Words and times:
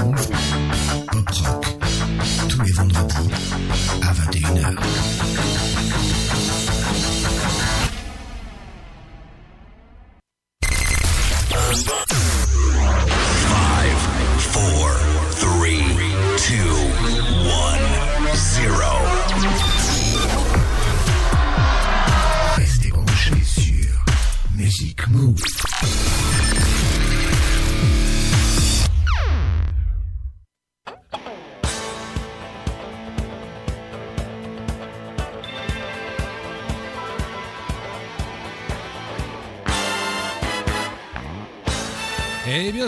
Música 0.00 0.49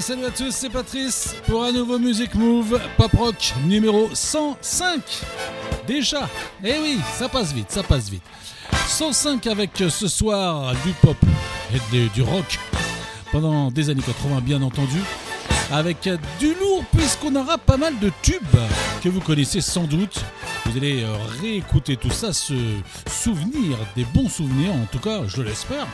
salut 0.02 0.24
à 0.24 0.30
tous, 0.30 0.50
c'est 0.50 0.68
Patrice 0.68 1.36
pour 1.46 1.62
un 1.62 1.70
nouveau 1.70 1.96
Music 1.96 2.34
Move 2.34 2.80
Pop 2.96 3.12
Rock 3.12 3.54
numéro 3.66 4.10
105. 4.12 5.00
Déjà, 5.86 6.28
eh 6.64 6.74
oui, 6.82 6.98
ça 7.14 7.28
passe 7.28 7.52
vite, 7.52 7.70
ça 7.70 7.84
passe 7.84 8.08
vite. 8.08 8.24
105 8.88 9.46
avec 9.46 9.70
ce 9.76 10.08
soir 10.08 10.74
du 10.84 10.90
pop 10.94 11.16
et 11.94 12.08
du 12.08 12.22
rock 12.22 12.58
pendant 13.30 13.70
des 13.70 13.90
années 13.90 14.02
80 14.02 14.40
bien 14.40 14.60
entendu. 14.62 14.98
Avec 15.70 16.08
du 16.40 16.52
lourd 16.54 16.84
puisqu'on 16.96 17.36
aura 17.36 17.56
pas 17.56 17.76
mal 17.76 17.96
de 18.00 18.10
tubes 18.22 18.42
que 19.04 19.08
vous 19.08 19.20
connaissez 19.20 19.60
sans 19.60 19.84
doute. 19.84 20.20
Vous 20.66 20.76
allez 20.76 21.04
euh, 21.04 21.14
réécouter 21.40 21.96
tout 21.96 22.10
ça, 22.10 22.32
se 22.32 22.54
souvenir 23.08 23.78
des 23.94 24.04
bons 24.04 24.28
souvenirs, 24.28 24.74
en 24.74 24.86
tout 24.90 24.98
cas 24.98 25.20
je 25.28 25.42
l'espère. 25.42 25.86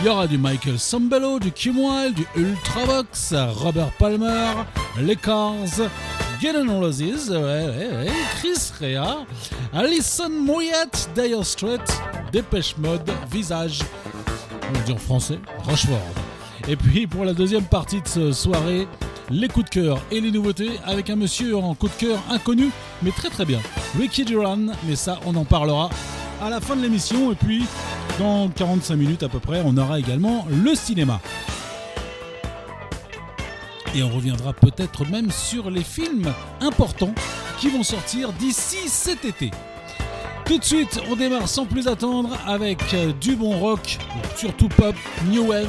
Il 0.00 0.06
y 0.06 0.08
aura 0.10 0.26
du 0.26 0.36
Michael 0.36 0.78
Sambello, 0.78 1.38
du 1.38 1.50
Kim 1.50 1.76
du 2.14 2.26
Ultravox, 2.36 3.32
Robert 3.54 3.90
Palmer, 3.92 4.52
les 5.00 5.16
Cars, 5.16 5.54
Guns 6.42 6.66
N' 6.66 6.70
Roses, 6.70 7.32
Chris 8.36 8.72
Rea, 8.78 9.24
Alison 9.72 10.28
Moyet, 10.28 11.08
Dire 11.14 11.44
Straits, 11.44 11.98
Dépêche 12.30 12.76
Mode, 12.76 13.10
Visage, 13.30 13.80
on 14.68 14.78
le 14.78 14.84
dit 14.84 14.92
en 14.92 14.98
français, 14.98 15.38
Rochefort. 15.64 15.98
Et 16.68 16.76
puis 16.76 17.06
pour 17.06 17.24
la 17.24 17.32
deuxième 17.32 17.64
partie 17.64 18.02
de 18.02 18.08
ce 18.08 18.32
soirée, 18.32 18.86
les 19.30 19.48
coups 19.48 19.70
de 19.70 19.70
cœur 19.70 19.98
et 20.10 20.20
les 20.20 20.30
nouveautés 20.30 20.72
avec 20.84 21.08
un 21.08 21.16
monsieur 21.16 21.56
en 21.56 21.74
coup 21.74 21.88
de 21.88 21.94
cœur 21.94 22.18
inconnu, 22.30 22.70
mais 23.02 23.12
très 23.12 23.30
très 23.30 23.46
bien, 23.46 23.60
Ricky 23.98 24.26
Duran, 24.26 24.66
mais 24.86 24.96
ça 24.96 25.18
on 25.24 25.34
en 25.36 25.46
parlera 25.46 25.88
à 26.40 26.50
la 26.50 26.60
fin 26.60 26.76
de 26.76 26.82
l'émission 26.82 27.32
et 27.32 27.34
puis 27.34 27.64
dans 28.18 28.48
45 28.48 28.96
minutes 28.96 29.22
à 29.22 29.28
peu 29.28 29.38
près, 29.38 29.62
on 29.64 29.76
aura 29.76 29.98
également 29.98 30.46
le 30.50 30.74
cinéma. 30.74 31.20
Et 33.94 34.02
on 34.02 34.08
reviendra 34.10 34.52
peut-être 34.52 35.06
même 35.08 35.30
sur 35.30 35.70
les 35.70 35.84
films 35.84 36.32
importants 36.60 37.14
qui 37.58 37.68
vont 37.68 37.82
sortir 37.82 38.32
d'ici 38.32 38.88
cet 38.88 39.24
été. 39.24 39.50
Tout 40.44 40.58
de 40.58 40.64
suite, 40.64 41.00
on 41.10 41.16
démarre 41.16 41.48
sans 41.48 41.66
plus 41.66 41.88
attendre 41.88 42.38
avec 42.46 42.94
euh, 42.94 43.12
du 43.14 43.34
bon 43.34 43.58
rock, 43.58 43.98
surtout 44.36 44.68
pop, 44.68 44.94
new 45.28 45.48
wave. 45.48 45.66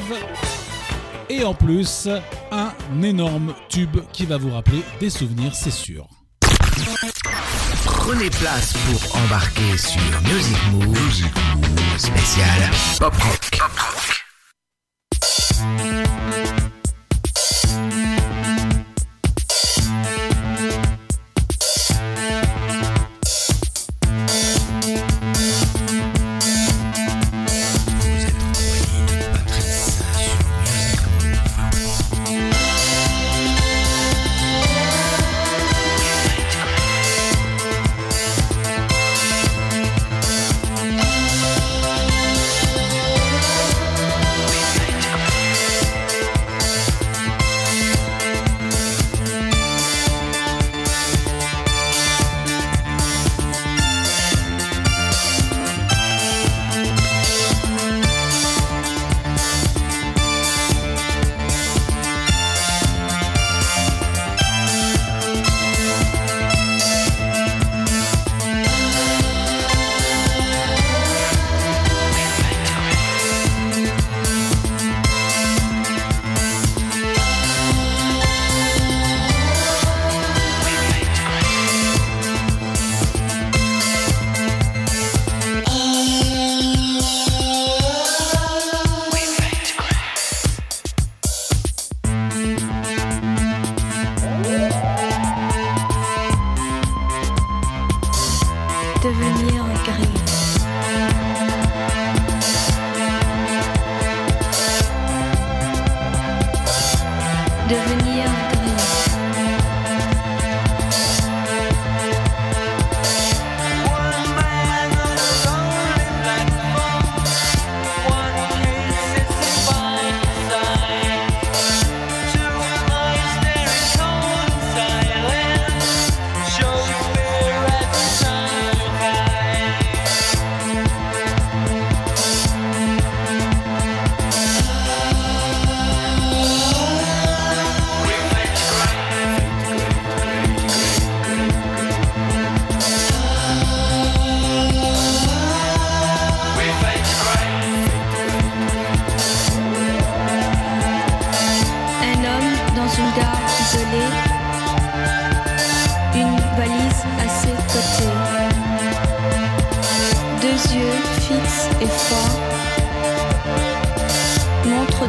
Et 1.28 1.44
en 1.44 1.52
plus, 1.52 2.08
un 2.52 3.02
énorme 3.02 3.54
tube 3.68 3.98
qui 4.12 4.24
va 4.24 4.36
vous 4.36 4.50
rappeler 4.50 4.82
des 5.00 5.10
souvenirs, 5.10 5.54
c'est 5.54 5.72
sûr. 5.72 6.17
Prenez 8.10 8.30
place 8.30 8.72
pour 8.72 9.16
embarquer 9.16 9.76
sur 9.76 10.00
Music 10.22 10.56
Move, 10.72 11.28
spécial 11.98 12.70
Pop 12.98 13.14
Rock. 13.14 14.27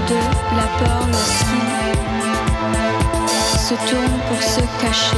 De 0.07 0.16
la 0.56 0.68
peur 0.80 1.07
lorsqu'il 1.07 1.60
se 3.60 3.75
tourne 3.90 4.19
pour 4.28 4.42
se 4.42 4.62
cacher. 4.81 5.18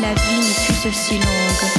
La 0.00 0.14
vie 0.14 0.38
ne 0.38 0.42
fût 0.42 0.88
aussi 0.88 1.14
longue. 1.18 1.77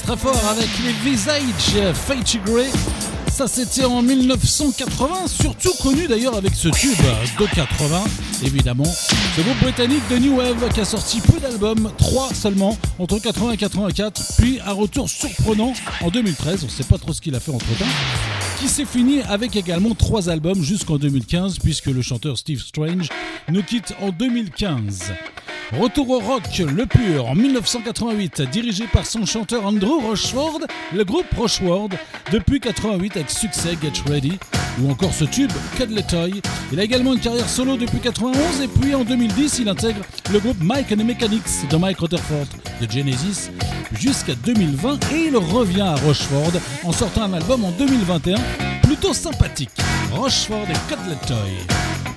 Très 0.00 0.16
fort 0.16 0.40
avec 0.48 0.68
les 0.84 1.10
Visage 1.10 1.94
Fate 1.94 2.36
Grey. 2.46 2.70
Ça 3.30 3.46
c'était 3.46 3.84
en 3.84 4.02
1980, 4.02 5.26
surtout 5.26 5.72
connu 5.82 6.06
d'ailleurs 6.06 6.36
avec 6.36 6.54
ce 6.54 6.68
tube 6.68 6.96
de 7.38 7.46
80, 7.46 8.04
évidemment. 8.44 8.84
Ce 8.84 9.40
groupe 9.42 9.58
britannique 9.60 10.02
de 10.10 10.18
New 10.18 10.36
Wave 10.36 10.68
qui 10.72 10.80
a 10.80 10.84
sorti 10.84 11.20
peu 11.20 11.38
d'albums, 11.40 11.90
3 11.98 12.32
seulement, 12.34 12.78
entre 12.98 13.18
80 13.18 13.52
et 13.52 13.56
84, 13.56 14.22
puis 14.38 14.60
un 14.64 14.72
retour 14.72 15.08
surprenant 15.08 15.74
en 16.00 16.10
2013, 16.10 16.60
on 16.62 16.66
ne 16.66 16.70
sait 16.70 16.84
pas 16.84 16.98
trop 16.98 17.12
ce 17.12 17.20
qu'il 17.20 17.34
a 17.34 17.40
fait 17.40 17.52
entre 17.52 17.66
temps, 17.78 17.84
qui 18.60 18.68
s'est 18.68 18.86
fini 18.86 19.20
avec 19.22 19.56
également 19.56 19.94
3 19.94 20.28
albums 20.28 20.62
jusqu'en 20.62 20.96
2015, 20.96 21.58
puisque 21.58 21.86
le 21.86 22.02
chanteur 22.02 22.38
Steve 22.38 22.62
Strange 22.62 23.08
nous 23.48 23.62
quitte 23.62 23.94
en 24.00 24.10
2015. 24.10 25.12
Retour 25.78 26.10
au 26.10 26.18
rock, 26.18 26.42
le 26.58 26.84
pur, 26.84 27.26
en 27.26 27.34
1988, 27.34 28.42
dirigé 28.42 28.84
par 28.86 29.06
son 29.06 29.24
chanteur 29.24 29.64
Andrew 29.64 30.02
Rochford, 30.02 30.60
le 30.94 31.02
groupe 31.02 31.26
Rochford, 31.34 31.88
depuis 32.30 32.60
88 32.60 33.16
avec 33.16 33.30
succès 33.30 33.78
Get 33.80 33.92
Ready, 34.06 34.38
ou 34.80 34.90
encore 34.90 35.14
ce 35.14 35.24
tube 35.24 35.50
Cuddly 35.78 36.02
Toy. 36.02 36.42
Il 36.72 36.78
a 36.78 36.84
également 36.84 37.14
une 37.14 37.20
carrière 37.20 37.48
solo 37.48 37.78
depuis 37.78 38.00
91 38.00 38.60
et 38.60 38.68
puis 38.68 38.94
en 38.94 39.02
2010 39.02 39.60
il 39.60 39.68
intègre 39.70 40.02
le 40.30 40.40
groupe 40.40 40.58
Mike 40.60 40.92
and 40.92 40.96
the 40.96 41.04
Mechanics 41.04 41.68
de 41.70 41.76
Mike 41.78 42.00
Rutherford 42.00 42.46
de 42.80 42.90
Genesis 42.90 43.50
jusqu'à 43.98 44.34
2020 44.34 45.12
et 45.12 45.26
il 45.28 45.36
revient 45.36 45.80
à 45.80 45.94
Rochford 45.94 46.52
en 46.84 46.92
sortant 46.92 47.22
un 47.22 47.32
album 47.32 47.64
en 47.64 47.70
2021 47.72 48.36
plutôt 48.82 49.14
sympathique. 49.14 49.70
Rochford 50.12 50.66
et 50.68 50.92
Cuddly 50.92 51.16
Toy. 51.26 52.11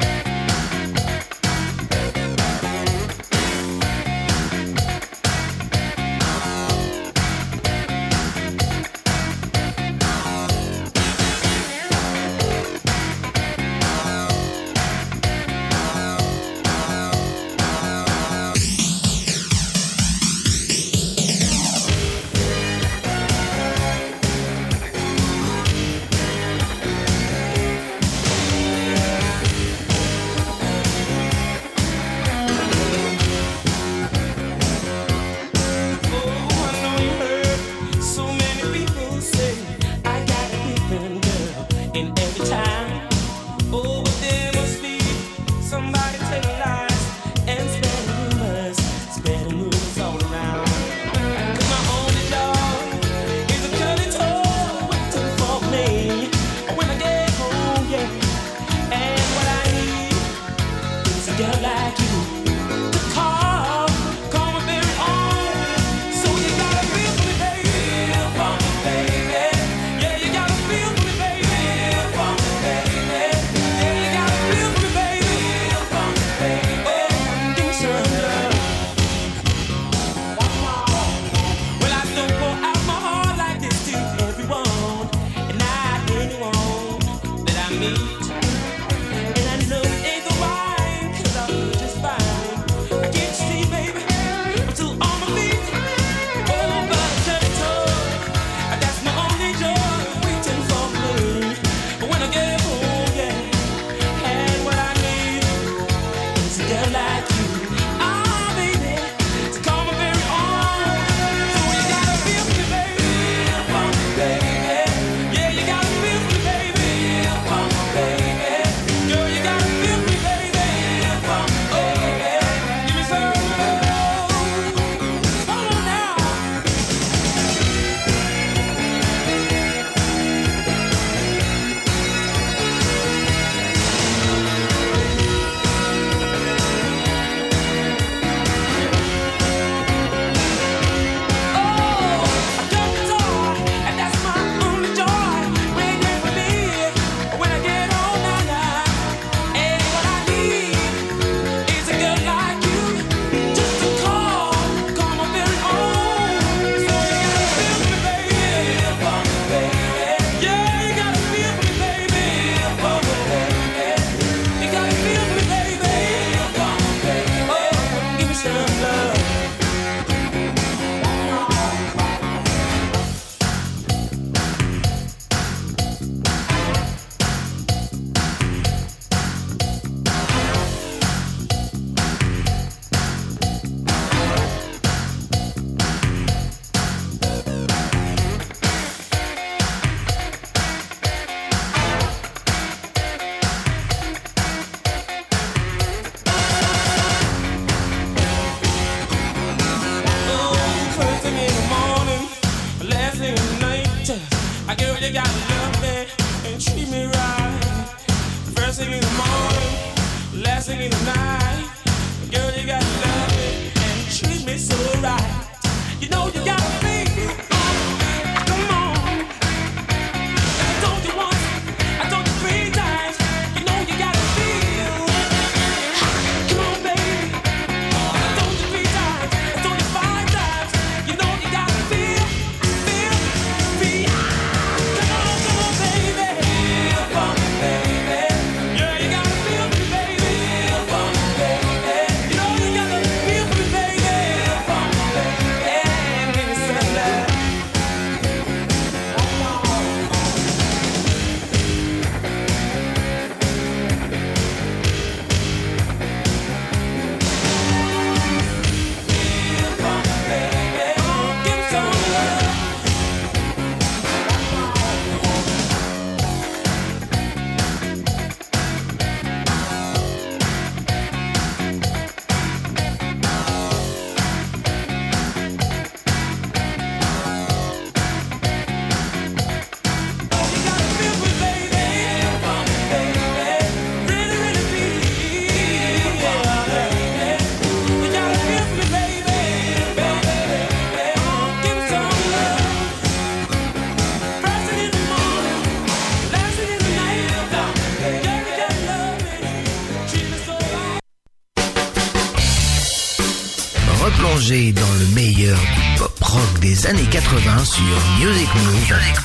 Music 308.26 308.56
Move 308.56 309.25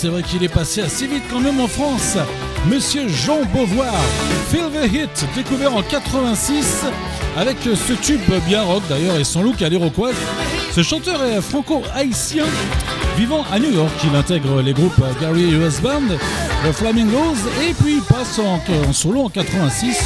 c'est 0.00 0.08
vrai 0.08 0.22
qu'il 0.22 0.42
est 0.42 0.48
passé 0.48 0.80
assez 0.80 1.06
vite 1.06 1.24
quand 1.30 1.40
même 1.40 1.60
en 1.60 1.66
France. 1.66 2.16
Monsieur 2.70 3.06
Jean 3.06 3.44
Beauvoir, 3.52 3.92
Feel 4.48 4.70
the 4.72 4.90
Hit, 4.90 5.26
découvert 5.34 5.74
en 5.74 5.82
86 5.82 6.86
avec 7.36 7.58
ce 7.62 7.92
tube 7.92 8.22
bien 8.46 8.62
rock 8.62 8.82
d'ailleurs 8.88 9.16
et 9.16 9.24
son 9.24 9.42
look 9.42 9.60
à 9.60 9.68
l'iroquois. 9.68 10.12
Ce 10.72 10.82
chanteur 10.82 11.22
est 11.22 11.42
franco-haïtien 11.42 12.46
vivant 13.18 13.44
à 13.52 13.58
New 13.58 13.70
York. 13.70 13.92
Il 14.04 14.16
intègre 14.16 14.62
les 14.62 14.72
groupes 14.72 15.02
Gary 15.20 15.50
US 15.50 15.82
Band, 15.82 16.08
The 16.64 16.72
Flamingos 16.72 17.36
et 17.68 17.74
puis 17.74 17.96
il 17.96 18.02
passe 18.02 18.38
en, 18.38 18.58
solo 18.94 19.24
en 19.24 19.28
86 19.28 19.98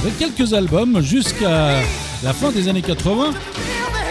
avec 0.00 0.16
quelques 0.18 0.54
albums 0.54 1.02
jusqu'à 1.02 1.82
la 2.24 2.32
fin 2.32 2.52
des 2.52 2.68
années 2.68 2.80
80. 2.80 3.32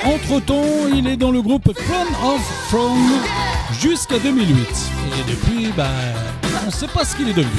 Entre-temps, 0.04 0.88
il 0.93 1.08
est 1.08 1.17
dans 1.17 1.32
le 1.32 1.41
groupe 1.41 1.73
Crown 1.73 2.08
of 2.23 2.41
Throne 2.69 3.21
jusqu'à 3.80 4.19
2008. 4.19 4.90
Et 5.19 5.30
depuis, 5.30 5.67
bah, 5.76 5.88
on 6.63 6.67
ne 6.67 6.71
sait 6.71 6.88
pas 6.88 7.04
ce 7.04 7.15
qu'il 7.15 7.28
est 7.30 7.34
devenu. 7.34 7.52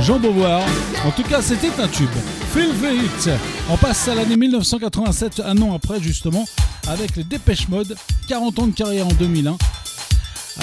Jean 0.00 0.18
Beauvoir, 0.18 0.62
en 1.04 1.10
tout 1.10 1.22
cas, 1.24 1.42
c'était 1.42 1.70
un 1.80 1.88
tube. 1.88 2.08
The 2.54 2.58
Hit. 2.58 3.30
On 3.70 3.76
passe 3.76 4.08
à 4.08 4.14
l'année 4.14 4.36
1987, 4.36 5.42
un 5.44 5.60
an 5.62 5.74
après 5.74 6.00
justement, 6.00 6.46
avec 6.86 7.16
les 7.16 7.24
Dépêche 7.24 7.68
Mode, 7.68 7.96
40 8.28 8.58
ans 8.58 8.66
de 8.66 8.72
carrière 8.72 9.06
en 9.06 9.12
2001, 9.12 9.56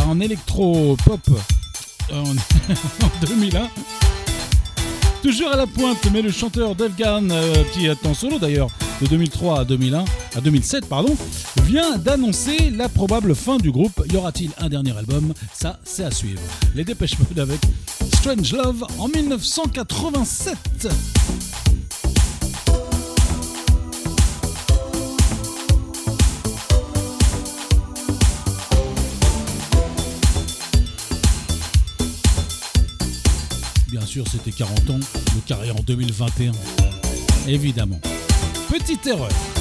en 0.07 0.19
électro-pop 0.19 1.21
en 2.13 2.23
2001. 3.27 3.67
Toujours 5.23 5.51
à 5.51 5.57
la 5.57 5.67
pointe, 5.67 6.07
mais 6.13 6.21
le 6.21 6.31
chanteur 6.31 6.75
Dave 6.75 6.95
Gahan, 6.97 7.29
euh, 7.29 7.63
qui 7.73 7.87
est 7.87 8.05
en 8.05 8.13
solo 8.13 8.39
d'ailleurs 8.39 8.69
de 9.01 9.07
2003 9.07 9.61
à 9.61 9.65
2001, 9.65 10.05
à 10.35 10.41
2007 10.41 10.85
pardon, 10.87 11.15
vient 11.63 11.97
d'annoncer 11.97 12.69
la 12.71 12.89
probable 12.89 13.35
fin 13.35 13.57
du 13.57 13.71
groupe. 13.71 14.03
Y 14.11 14.17
aura-t-il 14.17 14.51
un 14.57 14.69
dernier 14.69 14.97
album? 14.97 15.33
Ça, 15.53 15.79
c'est 15.83 16.03
à 16.03 16.11
suivre. 16.11 16.41
Les 16.75 16.83
Dépêche 16.83 17.17
Mode 17.19 17.39
avec 17.39 17.61
Strange 18.15 18.53
Love 18.53 18.85
en 18.97 19.07
1987. 19.07 20.87
Bien 33.89 34.05
sûr, 34.05 34.25
c'était 34.29 34.51
40 34.51 34.89
ans, 34.89 34.99
le 35.35 35.41
carré 35.47 35.71
en 35.71 35.81
2021. 35.81 36.51
Évidemment. 37.47 37.99
Petite 38.69 39.07
erreur. 39.07 39.58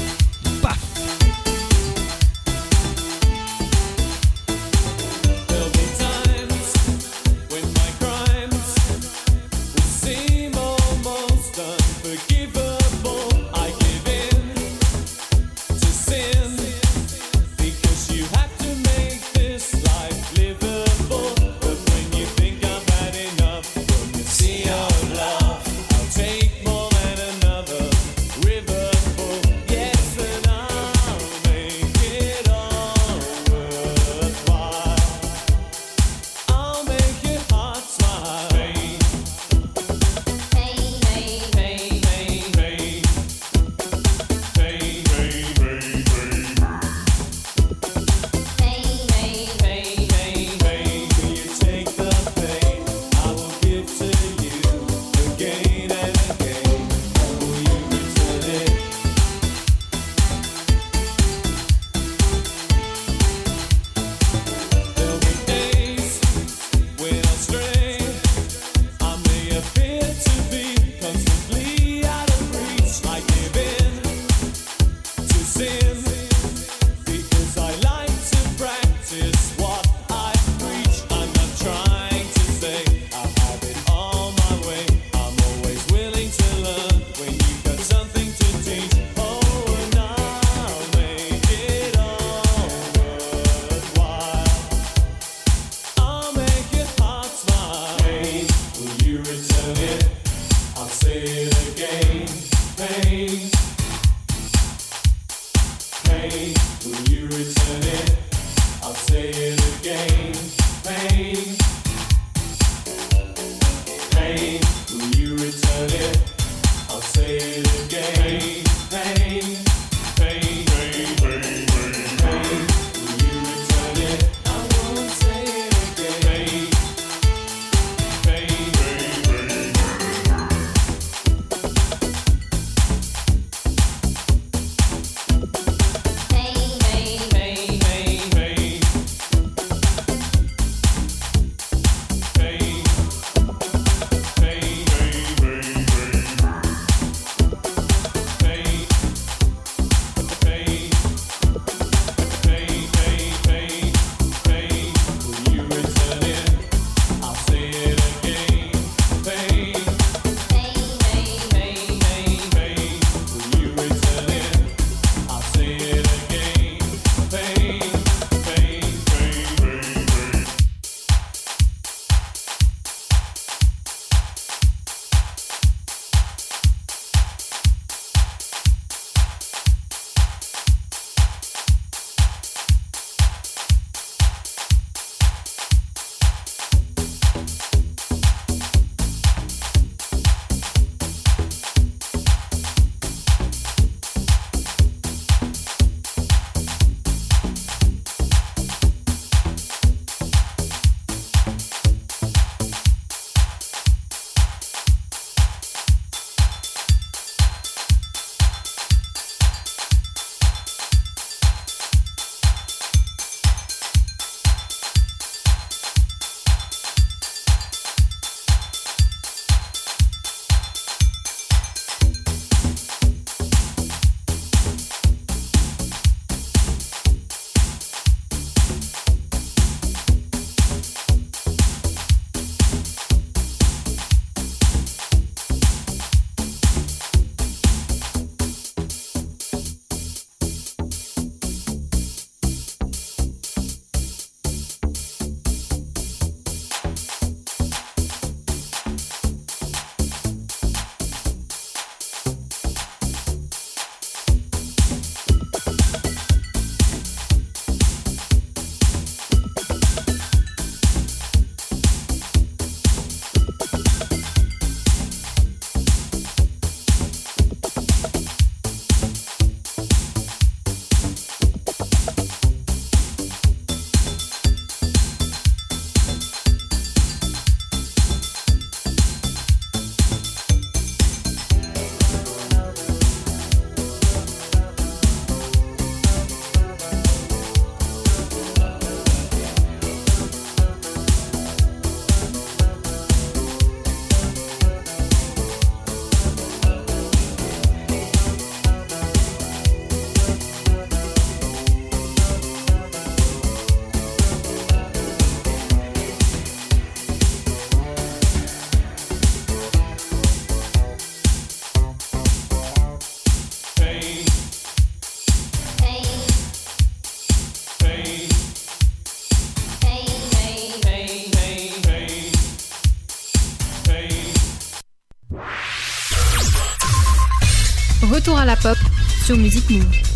La 328.49 328.57
pop 328.57 328.79
sur 329.27 329.37
Music 329.37 329.69
Move. 329.69 330.08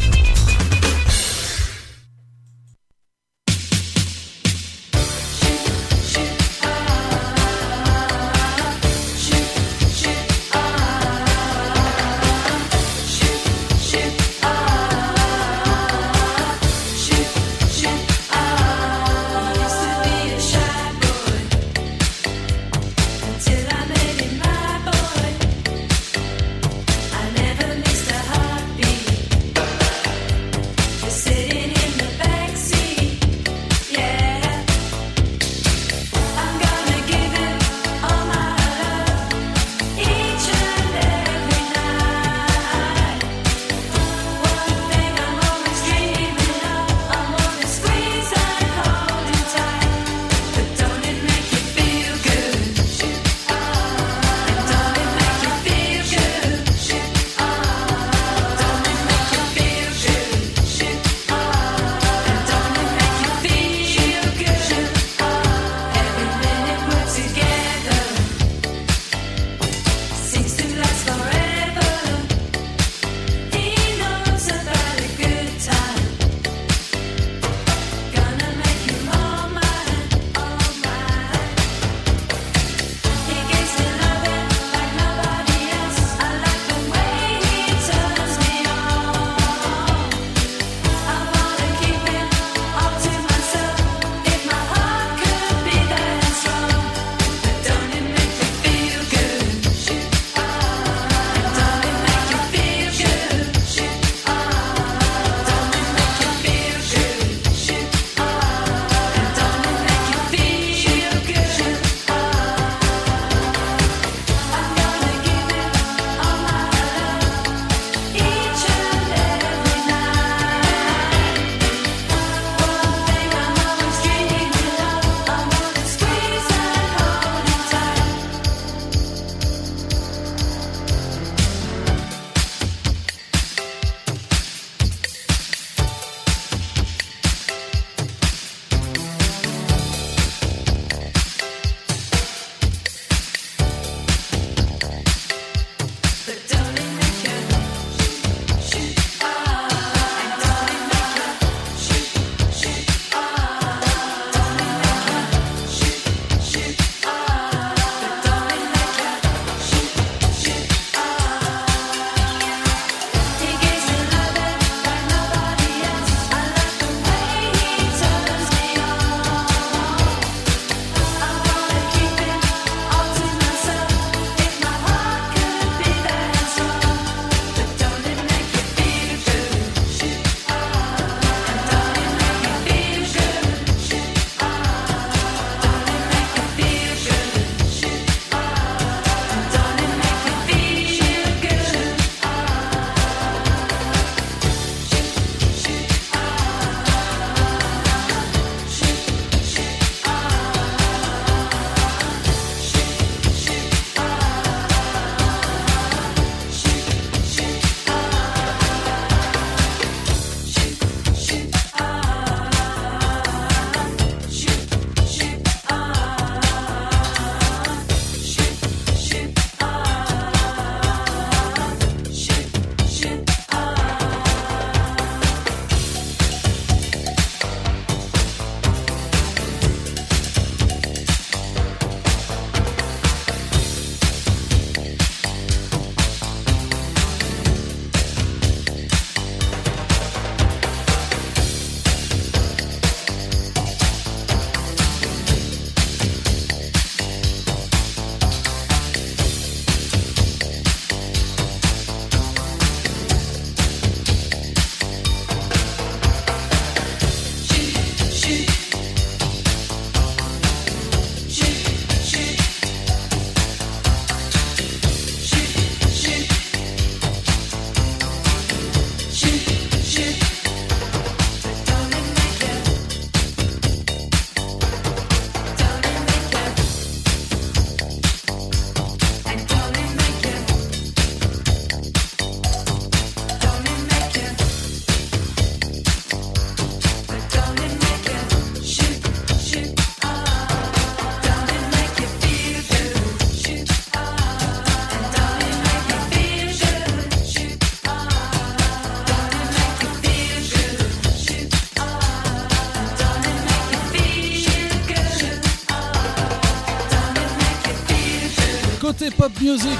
Pop 309.10 309.32
music, 309.40 309.78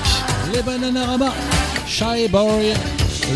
les 0.53 0.63
Bananarama, 0.63 1.33
Shy 1.87 2.27
Boy, 2.29 2.73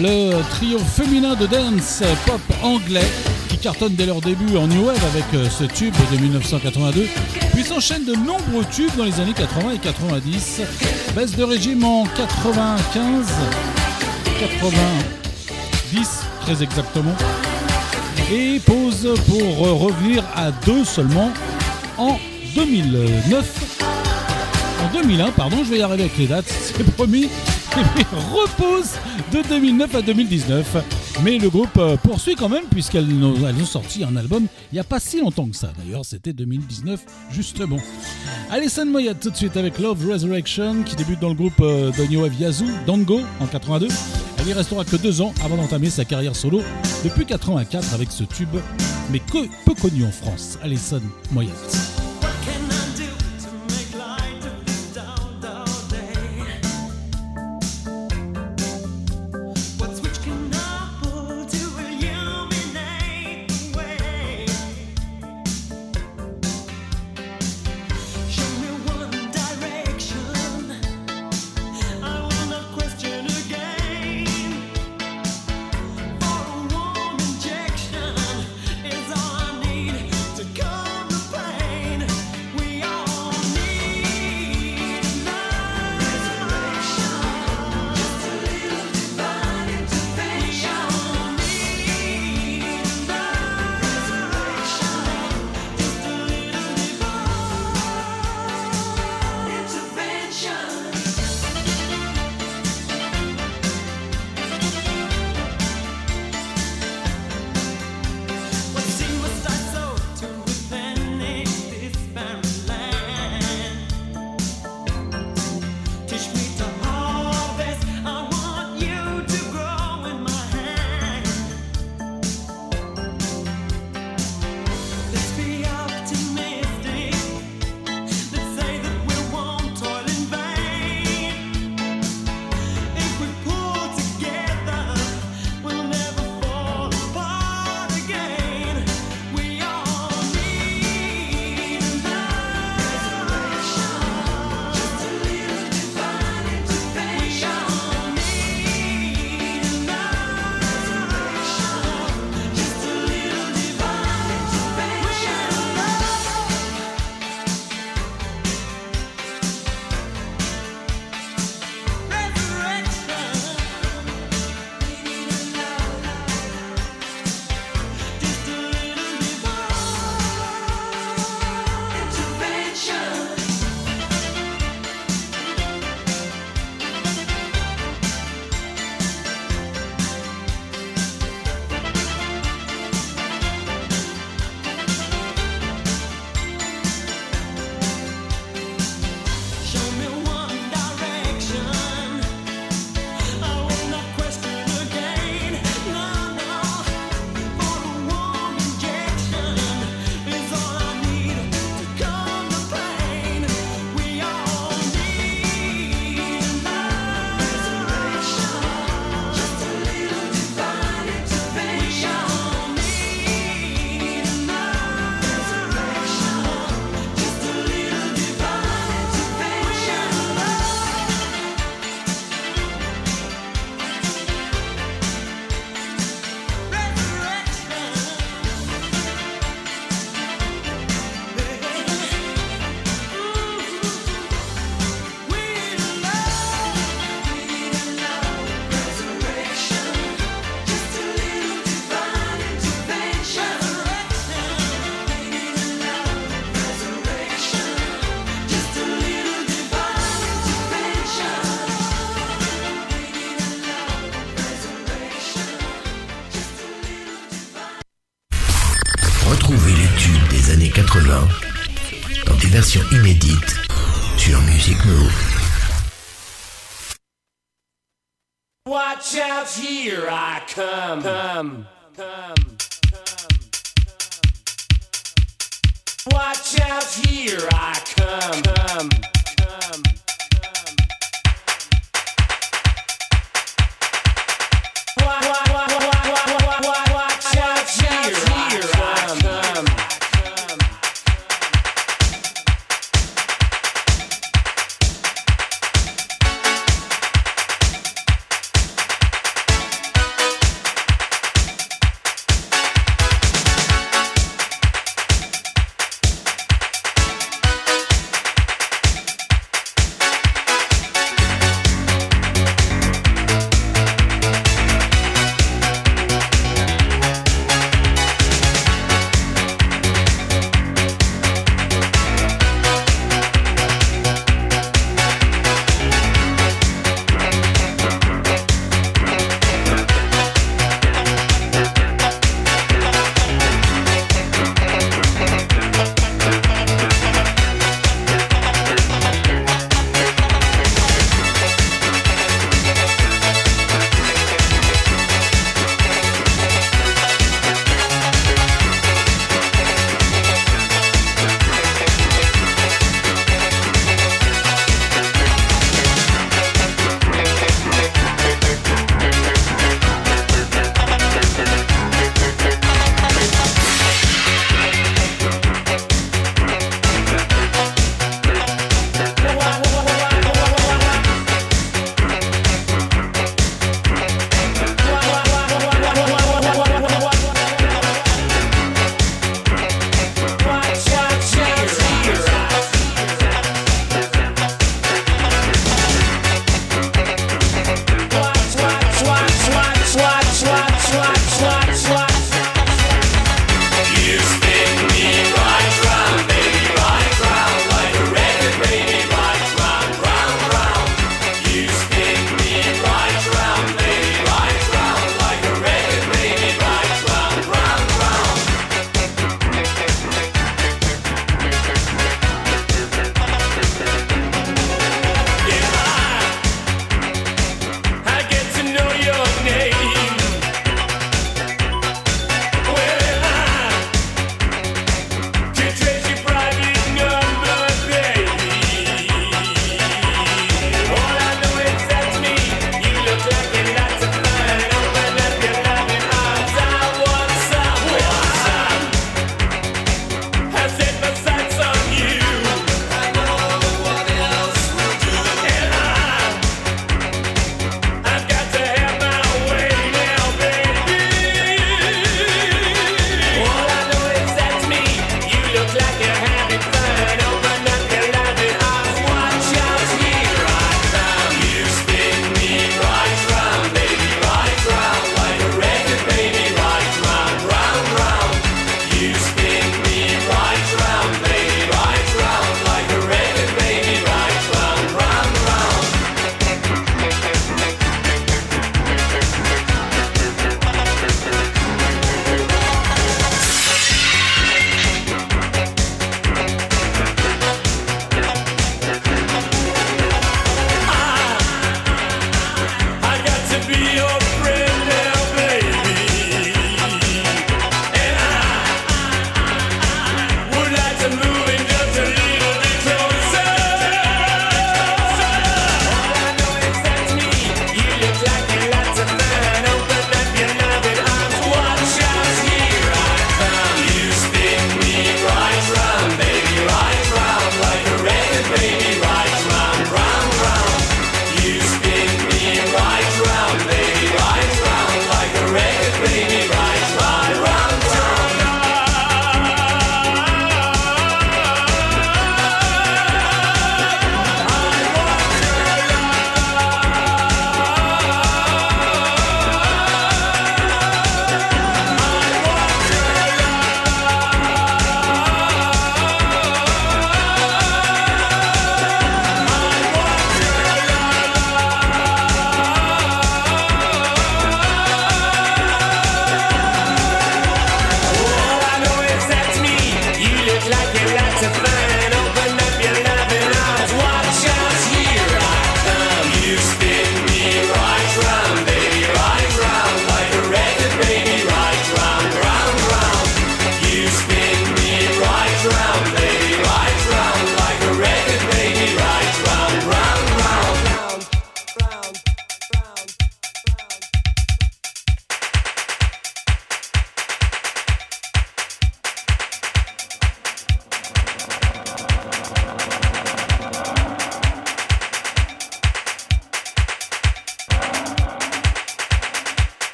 le 0.00 0.40
trio 0.50 0.78
féminin 0.78 1.34
de 1.34 1.46
dance 1.46 2.02
pop 2.24 2.40
anglais 2.62 3.10
qui 3.48 3.56
cartonne 3.58 3.94
dès 3.94 4.06
leur 4.06 4.20
début 4.20 4.56
en 4.56 4.68
New 4.68 4.84
Wave 4.86 5.04
avec 5.12 5.24
euh, 5.34 5.50
ce 5.50 5.64
tube 5.64 5.94
de 6.12 6.18
1982, 6.18 7.08
puis 7.52 7.64
s'enchaîne 7.64 8.04
de 8.04 8.14
nombreux 8.14 8.64
tubes 8.70 8.94
dans 8.96 9.04
les 9.04 9.18
années 9.18 9.32
80 9.34 9.72
et 9.72 9.78
90. 9.78 10.60
Baisse 11.16 11.34
de 11.34 11.42
régime 11.42 11.82
en 11.84 12.04
95, 12.04 13.26
90 14.38 16.08
très 16.42 16.62
exactement, 16.62 17.16
et 18.32 18.60
pause 18.60 19.14
pour 19.26 19.66
euh, 19.66 19.72
revenir 19.72 20.22
à 20.36 20.52
deux 20.64 20.84
seulement 20.84 21.32
en 21.98 22.18
2009. 22.54 23.61
En 25.02 25.04
2001, 25.04 25.32
pardon, 25.32 25.64
je 25.64 25.70
vais 25.70 25.78
y 25.78 25.82
arriver 25.82 26.04
avec 26.04 26.16
les 26.16 26.28
dates, 26.28 26.46
c'est 26.48 26.84
promis. 26.92 27.28
Repose 28.32 28.92
de 29.32 29.42
2009 29.48 29.94
à 29.96 30.02
2019. 30.02 30.76
Mais 31.24 31.38
le 31.38 31.50
groupe 31.50 31.76
euh, 31.76 31.96
poursuit 31.96 32.36
quand 32.36 32.48
même, 32.48 32.64
puisqu'elles 32.70 33.08
ont 33.24 33.64
sorti 33.64 34.04
un 34.04 34.14
album 34.14 34.46
il 34.70 34.74
n'y 34.76 34.78
a 34.78 34.84
pas 34.84 35.00
si 35.00 35.20
longtemps 35.20 35.46
que 35.46 35.56
ça. 35.56 35.72
D'ailleurs, 35.76 36.04
c'était 36.04 36.32
2019, 36.32 37.00
justement. 37.32 37.78
Alison 38.50 38.86
Moyat 38.86 39.14
tout 39.14 39.30
de 39.30 39.36
suite 39.36 39.56
avec 39.56 39.80
Love 39.80 40.08
Resurrection, 40.08 40.84
qui 40.84 40.94
débute 40.94 41.18
dans 41.18 41.30
le 41.30 41.34
groupe 41.34 41.60
euh, 41.60 41.90
Wave 41.98 42.40
Yazoo, 42.40 42.66
Dango, 42.86 43.22
en 43.40 43.46
82. 43.46 43.88
Elle 44.38 44.48
y 44.48 44.52
restera 44.52 44.84
que 44.84 44.96
deux 44.96 45.20
ans 45.20 45.34
avant 45.44 45.56
d'entamer 45.56 45.90
sa 45.90 46.04
carrière 46.04 46.36
solo 46.36 46.62
depuis 47.02 47.26
84 47.26 47.92
avec 47.94 48.12
ce 48.12 48.22
tube, 48.22 48.56
mais 49.10 49.20
peu 49.30 49.74
connu 49.74 50.04
en 50.04 50.12
France. 50.12 50.58
Alison 50.62 51.02
Moyat. 51.32 51.91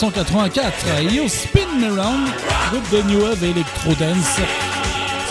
1984. 0.00 1.12
You 1.12 1.28
Spin 1.28 1.66
Me 1.80 1.88
Round, 1.88 2.28
groupe 2.70 2.88
de 2.92 3.02
New 3.10 3.20
Wave 3.20 3.42
et 3.42 3.50
Electro 3.50 3.94
Dance. 3.94 4.38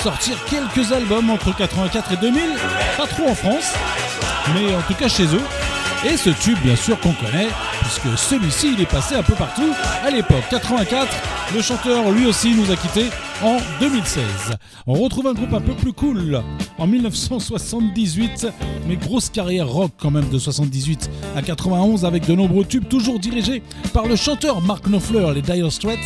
Sortir 0.03 0.35
quelques 0.43 0.91
albums 0.91 1.29
entre 1.29 1.55
84 1.55 2.11
et 2.11 2.17
2000, 2.17 2.41
pas 2.97 3.07
trop 3.07 3.29
en 3.29 3.35
France, 3.35 3.71
mais 4.53 4.75
en 4.75 4.81
tout 4.81 4.93
cas 4.95 5.07
chez 5.07 5.23
eux. 5.23 5.45
Et 6.05 6.17
ce 6.17 6.31
tube, 6.31 6.57
bien 6.63 6.75
sûr, 6.75 6.99
qu'on 6.99 7.13
connaît, 7.13 7.47
puisque 7.79 8.17
celui-ci, 8.17 8.73
il 8.73 8.81
est 8.81 8.91
passé 8.91 9.15
un 9.15 9.23
peu 9.23 9.35
partout 9.35 9.73
à 10.03 10.09
l'époque. 10.09 10.43
84, 10.49 11.07
le 11.55 11.61
chanteur, 11.61 12.11
lui 12.11 12.25
aussi, 12.25 12.53
nous 12.53 12.69
a 12.69 12.75
quittés 12.75 13.09
en 13.41 13.57
2016. 13.79 14.23
On 14.85 14.95
retrouve 14.95 15.27
un 15.27 15.33
groupe 15.33 15.53
un 15.53 15.61
peu 15.61 15.75
plus 15.75 15.93
cool 15.93 16.41
en 16.77 16.87
1978, 16.87 18.47
mais 18.87 18.95
grosse 18.95 19.29
carrière 19.29 19.67
rock 19.67 19.91
quand 19.97 20.11
même 20.11 20.29
de 20.29 20.37
78 20.37 21.09
à 21.35 21.41
91 21.41 22.05
avec 22.05 22.25
de 22.25 22.33
nombreux 22.33 22.65
tubes 22.65 22.87
toujours 22.87 23.19
dirigés 23.19 23.63
par 23.93 24.07
le 24.07 24.15
chanteur 24.15 24.61
Mark 24.61 24.85
Knopfler, 24.87 25.33
les 25.33 25.41
Dire 25.41 25.71
Straits. 25.71 25.99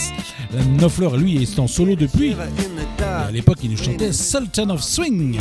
Knopfler, 0.78 1.18
lui, 1.18 1.42
est 1.42 1.60
en 1.60 1.68
solo 1.68 1.96
depuis. 1.96 2.36
à 3.00 3.32
l'époque, 3.32 3.60
il 3.64 3.72
nous 3.72 3.78
chantait 3.78 4.14
Sultan 4.14 4.70
of 4.70 4.82
Swing. 4.82 5.38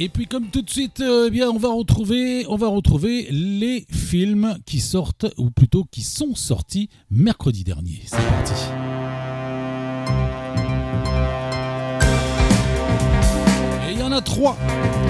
Et 0.00 0.08
puis 0.08 0.28
comme 0.28 0.46
tout 0.46 0.62
de 0.62 0.70
suite, 0.70 1.00
euh, 1.00 1.24
eh 1.26 1.30
bien, 1.30 1.50
on 1.50 1.58
va 1.58 1.70
retrouver, 1.70 2.46
on 2.48 2.54
va 2.54 2.68
retrouver 2.68 3.26
les 3.32 3.84
films 3.90 4.56
qui 4.64 4.78
sortent, 4.78 5.26
ou 5.36 5.50
plutôt 5.50 5.84
qui 5.90 6.02
sont 6.02 6.36
sortis 6.36 6.88
mercredi 7.10 7.64
dernier. 7.64 8.02
C'est 8.04 8.16
parti. 8.16 8.54
Et 13.88 13.92
il 13.94 13.98
y 13.98 14.02
en 14.04 14.12
a 14.12 14.20
trois. 14.20 14.56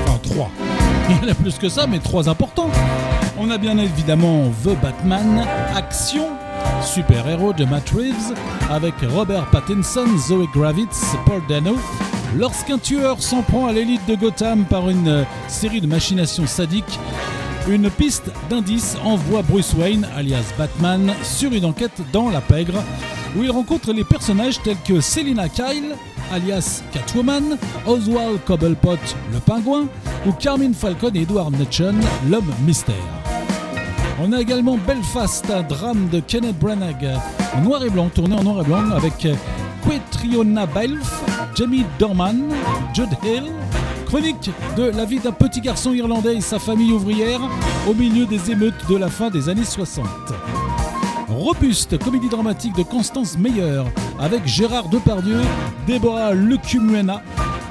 Enfin 0.04 0.18
trois. 0.22 0.50
Il 1.10 1.16
y 1.16 1.28
en 1.28 1.32
a 1.32 1.34
plus 1.34 1.58
que 1.58 1.68
ça, 1.68 1.86
mais 1.86 1.98
trois 1.98 2.30
importants. 2.30 2.70
On 3.38 3.50
a 3.50 3.58
bien 3.58 3.76
évidemment 3.76 4.50
The 4.64 4.70
Batman, 4.80 5.46
Action, 5.74 6.28
super-héros 6.82 7.52
de 7.52 7.66
Matt 7.66 7.90
Reeves, 7.90 8.34
avec 8.70 8.94
Robert 9.10 9.50
Pattinson, 9.50 10.06
Zoe 10.16 10.46
Gravitz, 10.54 11.14
Paul 11.26 11.42
Dano. 11.46 11.76
Lorsqu'un 12.36 12.78
tueur 12.78 13.22
s'en 13.22 13.42
prend 13.42 13.66
à 13.66 13.72
l'élite 13.72 14.06
de 14.06 14.14
Gotham 14.14 14.64
par 14.66 14.90
une 14.90 15.08
euh, 15.08 15.24
série 15.48 15.80
de 15.80 15.86
machinations 15.86 16.46
sadiques, 16.46 16.98
une 17.68 17.90
piste 17.90 18.30
d'indices 18.50 18.96
envoie 19.02 19.42
Bruce 19.42 19.74
Wayne, 19.74 20.06
alias 20.16 20.52
Batman, 20.58 21.14
sur 21.22 21.52
une 21.52 21.64
enquête 21.64 22.02
dans 22.12 22.28
la 22.28 22.40
pègre, 22.40 22.82
où 23.36 23.42
il 23.42 23.50
rencontre 23.50 23.92
les 23.92 24.04
personnages 24.04 24.60
tels 24.62 24.76
que 24.86 25.00
Selina 25.00 25.48
Kyle, 25.48 25.94
alias 26.30 26.82
Catwoman, 26.92 27.56
Oswald 27.86 28.44
Cobblepot, 28.44 28.98
le 29.32 29.38
pingouin, 29.40 29.86
ou 30.26 30.32
Carmine 30.32 30.74
Falcon 30.74 31.10
et 31.14 31.22
Edward 31.22 31.58
Nutchen, 31.58 31.98
l'homme 32.28 32.52
mystère. 32.66 32.94
On 34.20 34.32
a 34.32 34.40
également 34.40 34.76
Belfast, 34.76 35.50
un 35.50 35.62
drame 35.62 36.08
de 36.10 36.20
Kenneth 36.20 36.58
Branagh, 36.58 37.06
en 37.54 37.60
noir 37.62 37.84
et 37.84 37.90
blanc, 37.90 38.10
tourné 38.14 38.36
en 38.36 38.42
noir 38.42 38.60
et 38.62 38.64
blanc 38.64 38.90
avec 38.90 39.26
Quetriona 39.86 40.66
Balfe, 40.66 41.22
Jamie 41.54 41.84
Dorman, 41.98 42.48
Jude 42.94 43.16
Hill. 43.24 43.52
Chronique 44.06 44.50
de 44.76 44.84
la 44.84 45.04
vie 45.04 45.18
d'un 45.18 45.32
petit 45.32 45.60
garçon 45.60 45.92
irlandais 45.92 46.36
et 46.36 46.40
sa 46.40 46.58
famille 46.58 46.92
ouvrière 46.92 47.40
au 47.86 47.92
milieu 47.92 48.24
des 48.24 48.50
émeutes 48.50 48.88
de 48.88 48.96
la 48.96 49.08
fin 49.08 49.28
des 49.28 49.50
années 49.50 49.64
60. 49.64 50.06
Robuste 51.28 52.02
comédie 52.02 52.30
dramatique 52.30 52.74
de 52.74 52.82
Constance 52.82 53.36
Meyer 53.36 53.82
avec 54.18 54.46
Gérard 54.46 54.88
Depardieu, 54.88 55.40
Déborah 55.86 56.32
Lecumuena. 56.32 57.22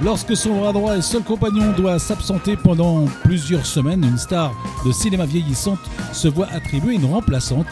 Lorsque 0.03 0.38
son 0.38 0.60
bras 0.60 0.74
droit 0.74 0.95
et 0.95 1.01
seul 1.01 1.24
compagnon 1.24 1.72
doit 1.76 1.97
s'absenter 1.97 2.55
pendant 2.55 3.05
plusieurs 3.24 3.66
semaines, 3.66 4.03
une 4.03 4.20
star 4.20 4.53
de 4.86 4.91
cinéma 4.91 5.26
vieillissante 5.26 5.80
se 6.14 6.28
voit 6.28 6.47
attribuer 6.53 6.93
une 6.93 7.05
remplaçante. 7.05 7.66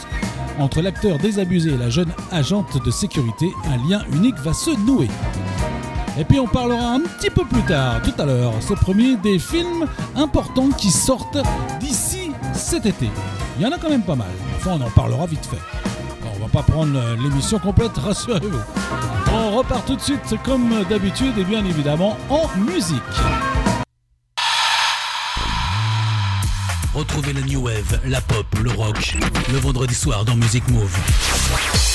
Entre 0.60 0.82
l'acteur 0.82 1.18
désabusé 1.18 1.72
et 1.72 1.78
la 1.78 1.90
jeune 1.90 2.14
agente 2.32 2.84
de 2.84 2.92
sécurité, 2.92 3.52
un 3.66 3.90
lien 3.90 4.02
unique 4.14 4.38
va 4.38 4.54
se 4.54 4.72
nouer. 4.86 5.10
Et 6.18 6.24
puis 6.24 6.40
on 6.40 6.48
parlera 6.48 6.94
un 6.94 7.02
petit 7.02 7.30
peu 7.30 7.44
plus 7.44 7.64
tard, 7.64 8.02
tout 8.02 8.14
à 8.18 8.26
l'heure, 8.26 8.54
c'est 8.62 8.76
promis, 8.76 9.18
des 9.18 9.38
films 9.38 9.86
importants 10.16 10.70
qui 10.70 10.90
sortent 10.90 11.40
d'ici 11.80 12.32
cet 12.54 12.86
été. 12.86 13.10
Il 13.58 13.64
y 13.64 13.66
en 13.66 13.72
a 13.72 13.78
quand 13.78 13.90
même 13.90 14.04
pas 14.04 14.16
mal. 14.16 14.32
Enfin, 14.56 14.78
on 14.80 14.86
en 14.86 14.90
parlera 14.90 15.26
vite 15.26 15.46
fait. 15.46 15.60
On 16.38 16.44
va 16.44 16.50
pas 16.50 16.64
prendre 16.64 16.98
euh, 16.98 17.16
l'émission 17.22 17.60
complète, 17.60 17.98
rassurez-vous. 17.98 18.60
On 19.34 19.58
repart 19.58 19.86
tout 19.86 19.96
de 19.96 20.02
suite 20.02 20.36
comme 20.44 20.84
d'habitude 20.90 21.38
et 21.38 21.44
bien 21.44 21.66
évidemment 21.66 22.18
en 22.30 22.48
musique. 22.58 23.02
Retrouvez 26.96 27.34
la 27.34 27.42
new 27.42 27.62
wave, 27.62 28.00
la 28.06 28.22
pop, 28.22 28.46
le 28.64 28.72
rock, 28.72 29.18
le 29.52 29.58
vendredi 29.58 29.94
soir 29.94 30.24
dans 30.24 30.36
Music 30.38 30.64
Move. 30.70 31.95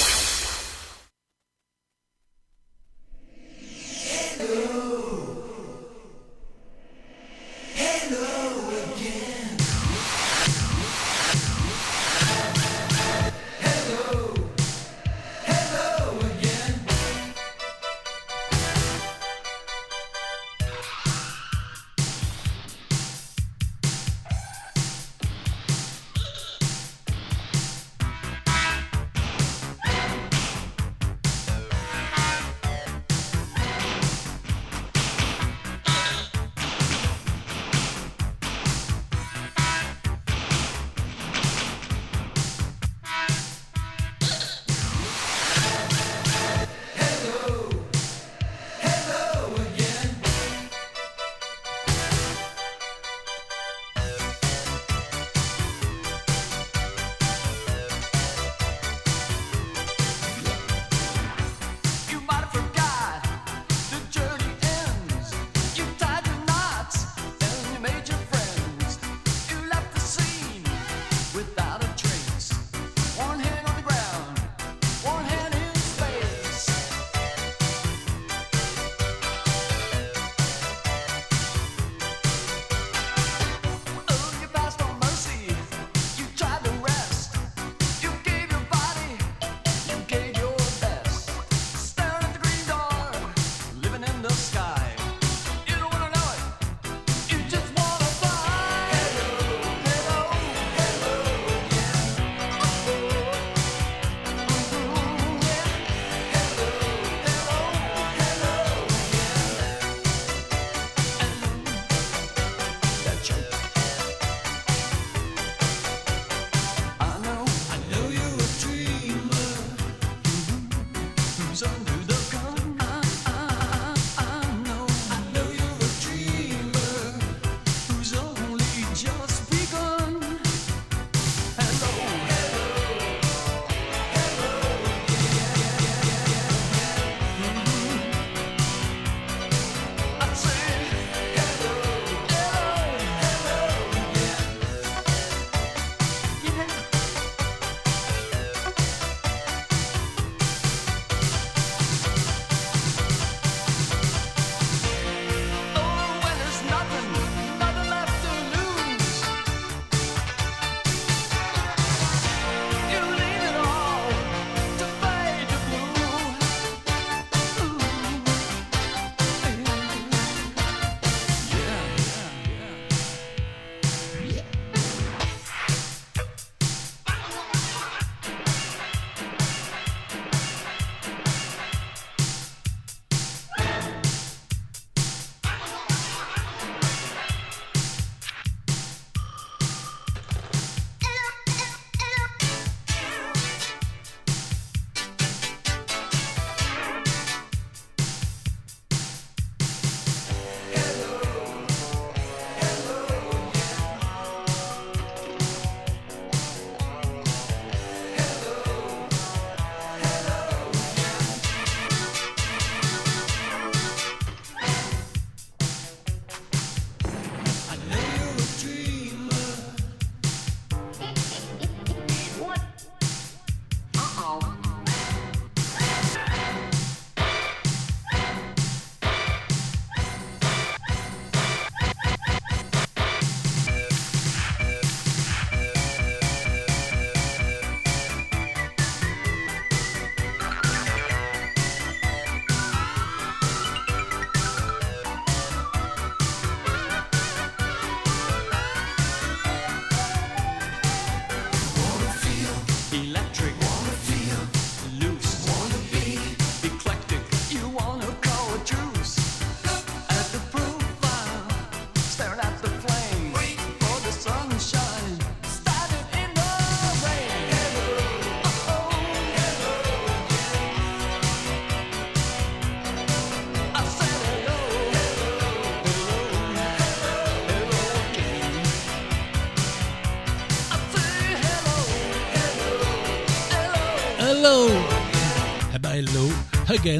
Again. 286.70 286.98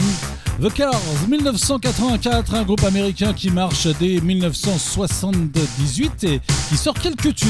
The 0.61 0.73
Cars, 0.73 1.01
1984, 1.29 2.55
un 2.55 2.63
groupe 2.65 2.83
américain 2.85 3.33
qui 3.33 3.51
marche 3.51 3.87
dès 3.99 4.21
1978 4.21 6.25
et 6.25 6.41
qui 6.69 6.77
sort 6.77 6.95
quelques 6.95 7.35
tubes. 7.35 7.49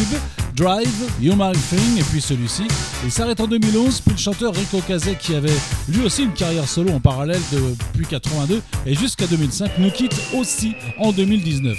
Drive, 0.54 1.10
You 1.20 1.34
My 1.34 1.52
Thing 1.52 1.98
et 1.98 2.04
puis 2.04 2.20
celui-ci. 2.20 2.64
Il 3.04 3.10
s'arrête 3.10 3.40
en 3.40 3.46
2011, 3.46 4.02
puis 4.02 4.12
le 4.12 4.18
chanteur 4.18 4.54
Rico 4.54 4.80
Cazet 4.86 5.16
qui 5.16 5.34
avait 5.34 5.48
lui 5.88 6.04
aussi 6.04 6.24
une 6.24 6.32
carrière 6.32 6.68
solo 6.68 6.92
en 6.92 7.00
parallèle 7.00 7.40
depuis 7.52 8.06
82 8.06 8.62
et 8.86 8.94
jusqu'à 8.94 9.26
2005 9.26 9.72
nous 9.78 9.90
quitte 9.90 10.14
aussi 10.34 10.74
en 10.98 11.12
2019. 11.12 11.76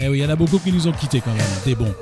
Eh 0.00 0.08
oui, 0.08 0.18
il 0.18 0.22
y 0.22 0.26
en 0.26 0.30
a 0.30 0.36
beaucoup 0.36 0.58
qui 0.58 0.72
nous 0.72 0.86
ont 0.86 0.92
quittés 0.92 1.20
quand 1.20 1.32
même, 1.32 1.46
des 1.64 1.74
bons. 1.74 1.94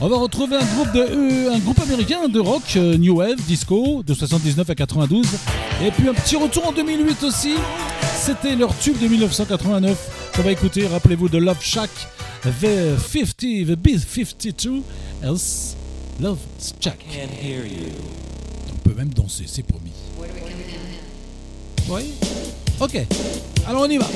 On 0.00 0.08
va 0.08 0.16
retrouver 0.16 0.56
un 0.56 0.64
groupe, 0.64 0.92
de, 0.92 1.00
euh, 1.00 1.54
un 1.54 1.58
groupe 1.58 1.80
américain 1.80 2.28
de 2.28 2.40
rock, 2.40 2.62
euh, 2.76 2.98
New 2.98 3.16
Wave, 3.16 3.40
disco, 3.46 4.02
de 4.04 4.12
79 4.12 4.68
à 4.68 4.74
92. 4.74 5.26
Et 5.82 5.90
puis 5.90 6.08
un 6.08 6.14
petit 6.14 6.36
retour 6.36 6.68
en 6.68 6.72
2008 6.72 7.22
aussi. 7.24 7.54
C'était 8.16 8.56
leur 8.56 8.76
tube 8.78 8.98
de 9.00 9.08
1989. 9.08 10.32
On 10.38 10.42
va 10.42 10.52
écouter, 10.52 10.86
rappelez-vous 10.86 11.28
de 11.28 11.38
Love 11.38 11.60
Shack, 11.60 11.90
The 12.42 12.96
50, 12.98 13.36
The 13.36 13.76
B52, 13.76 14.82
else 15.22 15.76
Love 16.20 16.38
Shack. 16.80 16.98
On 18.72 18.88
peut 18.88 18.94
même 18.94 19.12
danser, 19.12 19.44
c'est 19.46 19.62
promis. 19.62 19.92
Oui 21.88 22.12
Ok, 22.80 22.98
alors 23.66 23.82
on 23.82 23.90
y 23.90 23.98
va. 23.98 24.06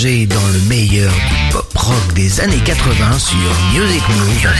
Dans 0.00 0.48
le 0.48 0.60
meilleur 0.66 1.12
du 1.12 1.52
pop 1.52 1.76
rock 1.76 2.14
des 2.14 2.40
années 2.40 2.62
80 2.64 3.18
sur 3.18 3.36
Music 3.74 4.02
Move 4.08 4.50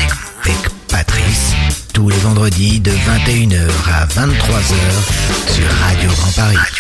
avec 0.45 0.69
Patrice. 0.87 1.55
Tous 1.95 2.11
les 2.11 2.17
vendredis 2.19 2.79
de 2.79 2.91
21h 2.91 3.71
à 3.91 4.05
23h 4.05 5.55
sur 5.55 5.67
Radio 5.81 6.11
Grand 6.11 6.33
Paris. 6.33 6.80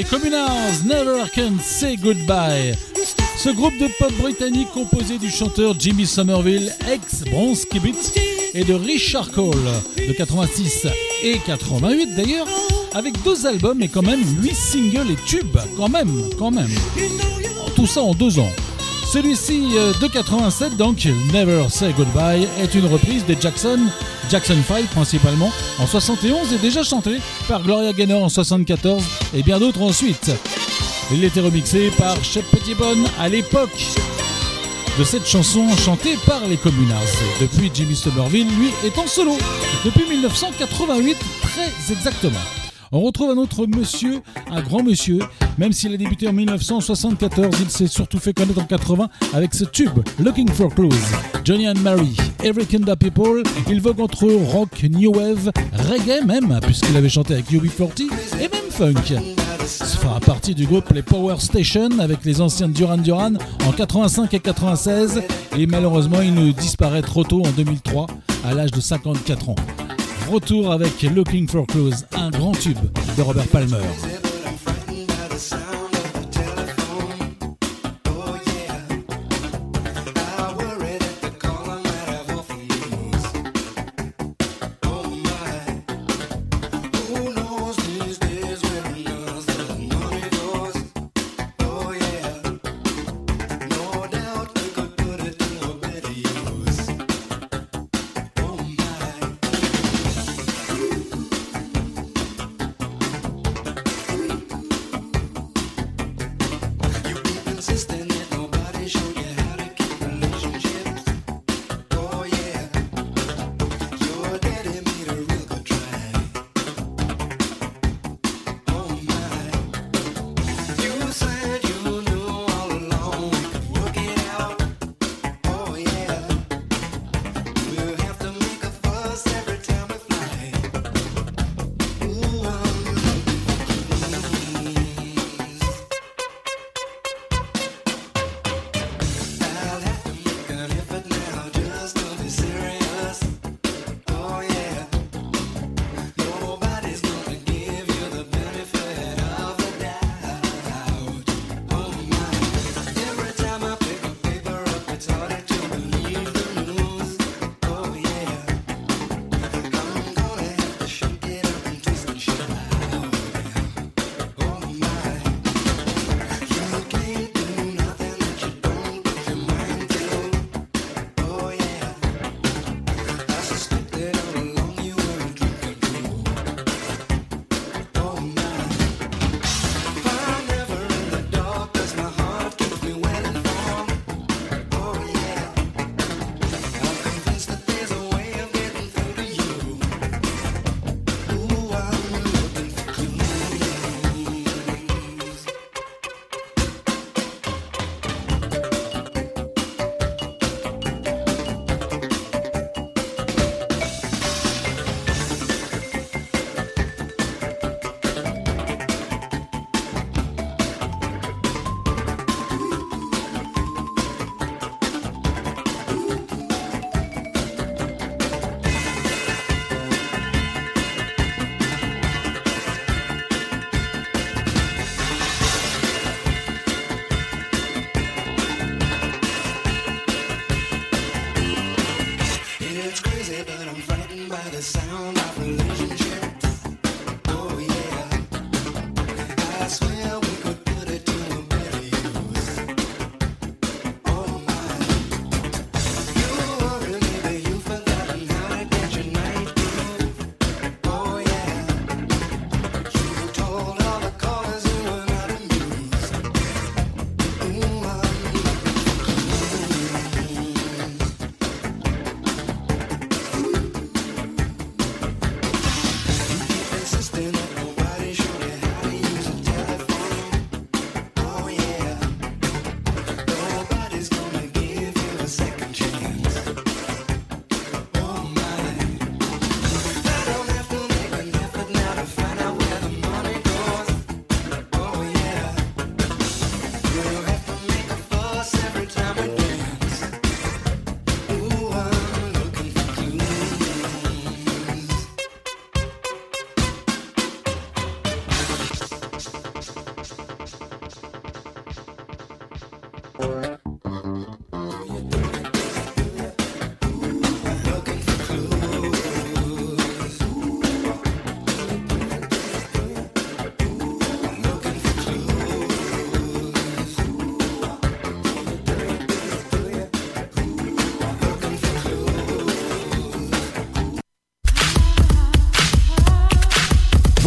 Les 0.00 0.04
Communards, 0.04 0.82
Never 0.86 1.24
Can 1.34 1.56
Say 1.62 1.96
Goodbye. 1.96 2.74
Ce 3.36 3.50
groupe 3.50 3.76
de 3.78 3.86
pop 3.98 4.10
britannique 4.14 4.70
composé 4.72 5.18
du 5.18 5.28
chanteur 5.28 5.74
Jimmy 5.78 6.06
Somerville, 6.06 6.72
ex 6.90 7.22
Bronze 7.30 7.66
et 8.54 8.64
de 8.64 8.72
Richard 8.72 9.30
Cole, 9.30 9.56
de 9.98 10.12
86 10.14 10.86
et 11.22 11.38
88 11.44 12.14
d'ailleurs, 12.16 12.46
avec 12.94 13.22
deux 13.24 13.46
albums 13.46 13.82
et 13.82 13.88
quand 13.88 14.00
même 14.00 14.20
8 14.40 14.54
singles 14.54 15.10
et 15.10 15.16
tubes, 15.26 15.58
quand 15.76 15.90
même, 15.90 16.30
quand 16.38 16.50
même. 16.50 16.74
Tout 17.76 17.86
ça 17.86 18.00
en 18.00 18.14
deux 18.14 18.38
ans. 18.38 18.50
Celui-ci 19.12 19.72
euh, 19.74 19.92
de 20.00 20.06
87, 20.06 20.76
donc 20.76 21.04
Never 21.32 21.64
Say 21.68 21.92
Goodbye, 21.96 22.46
est 22.60 22.76
une 22.76 22.86
reprise 22.86 23.26
des 23.26 23.36
Jackson, 23.40 23.80
Jackson 24.30 24.56
5 24.68 24.86
principalement, 24.90 25.50
en 25.80 25.86
71 25.88 26.52
et 26.52 26.58
déjà 26.58 26.84
chanté 26.84 27.16
par 27.48 27.60
Gloria 27.64 27.92
Gaynor 27.92 28.22
en 28.22 28.28
74 28.28 29.02
et 29.34 29.42
bien 29.42 29.58
d'autres 29.58 29.82
ensuite. 29.82 30.30
Il 31.12 31.24
était 31.24 31.40
remixé 31.40 31.90
par 31.98 32.22
Shep 32.22 32.44
Pettibone 32.52 33.04
à 33.18 33.28
l'époque 33.28 33.84
de 34.96 35.02
cette 35.02 35.26
chanson 35.26 35.66
chantée 35.76 36.16
par 36.24 36.46
les 36.46 36.56
Communards. 36.56 37.00
Depuis, 37.40 37.68
Jimmy 37.74 37.96
Somerville, 37.96 38.46
lui, 38.56 38.70
est 38.84 38.96
en 38.96 39.08
solo. 39.08 39.36
Depuis 39.84 40.08
1988, 40.08 41.16
très 41.42 41.92
exactement. 41.92 42.59
On 42.92 43.02
retrouve 43.02 43.30
un 43.30 43.36
autre 43.36 43.66
monsieur, 43.66 44.20
un 44.50 44.60
grand 44.62 44.82
monsieur, 44.82 45.20
même 45.58 45.72
s'il 45.72 45.94
a 45.94 45.96
débuté 45.96 46.26
en 46.26 46.32
1974, 46.32 47.56
il 47.60 47.70
s'est 47.70 47.86
surtout 47.86 48.18
fait 48.18 48.32
connaître 48.32 48.60
en 48.60 48.64
80 48.64 49.08
avec 49.32 49.54
ce 49.54 49.64
tube, 49.64 50.00
Looking 50.18 50.50
for 50.50 50.74
Clues. 50.74 50.88
Johnny 51.44 51.68
and 51.68 51.78
Mary, 51.82 52.16
Every 52.42 52.66
Kind 52.66 52.88
of 52.88 52.98
People, 52.98 53.44
il 53.68 53.80
vogue 53.80 54.00
entre 54.00 54.26
rock, 54.26 54.82
new 54.90 55.12
wave, 55.14 55.52
reggae 55.88 56.26
même, 56.26 56.58
puisqu'il 56.62 56.96
avait 56.96 57.08
chanté 57.08 57.34
avec 57.34 57.52
UB40, 57.52 58.08
et 58.40 58.48
même 58.48 58.70
funk. 58.70 59.20
Il 59.62 59.86
fera 59.98 60.18
partie 60.18 60.56
du 60.56 60.66
groupe 60.66 60.90
les 60.90 61.02
Power 61.02 61.36
Station 61.38 61.90
avec 62.00 62.24
les 62.24 62.40
anciens 62.40 62.68
Duran 62.68 62.96
Duran 62.96 63.34
en 63.68 63.72
85 63.72 64.34
et 64.34 64.40
96 64.40 65.22
et 65.56 65.66
malheureusement 65.66 66.22
il 66.22 66.34
nous 66.34 66.52
disparaît 66.52 67.02
trop 67.02 67.22
tôt 67.22 67.42
en 67.44 67.50
2003 67.50 68.08
à 68.44 68.54
l'âge 68.54 68.72
de 68.72 68.80
54 68.80 69.50
ans. 69.50 69.56
Retour 70.30 70.70
avec 70.70 71.02
Looking 71.02 71.48
for 71.48 71.66
Clues, 71.66 72.06
un 72.12 72.30
grand 72.30 72.52
tube 72.52 72.78
de 73.16 73.22
Robert 73.22 73.48
Palmer. 73.48 74.29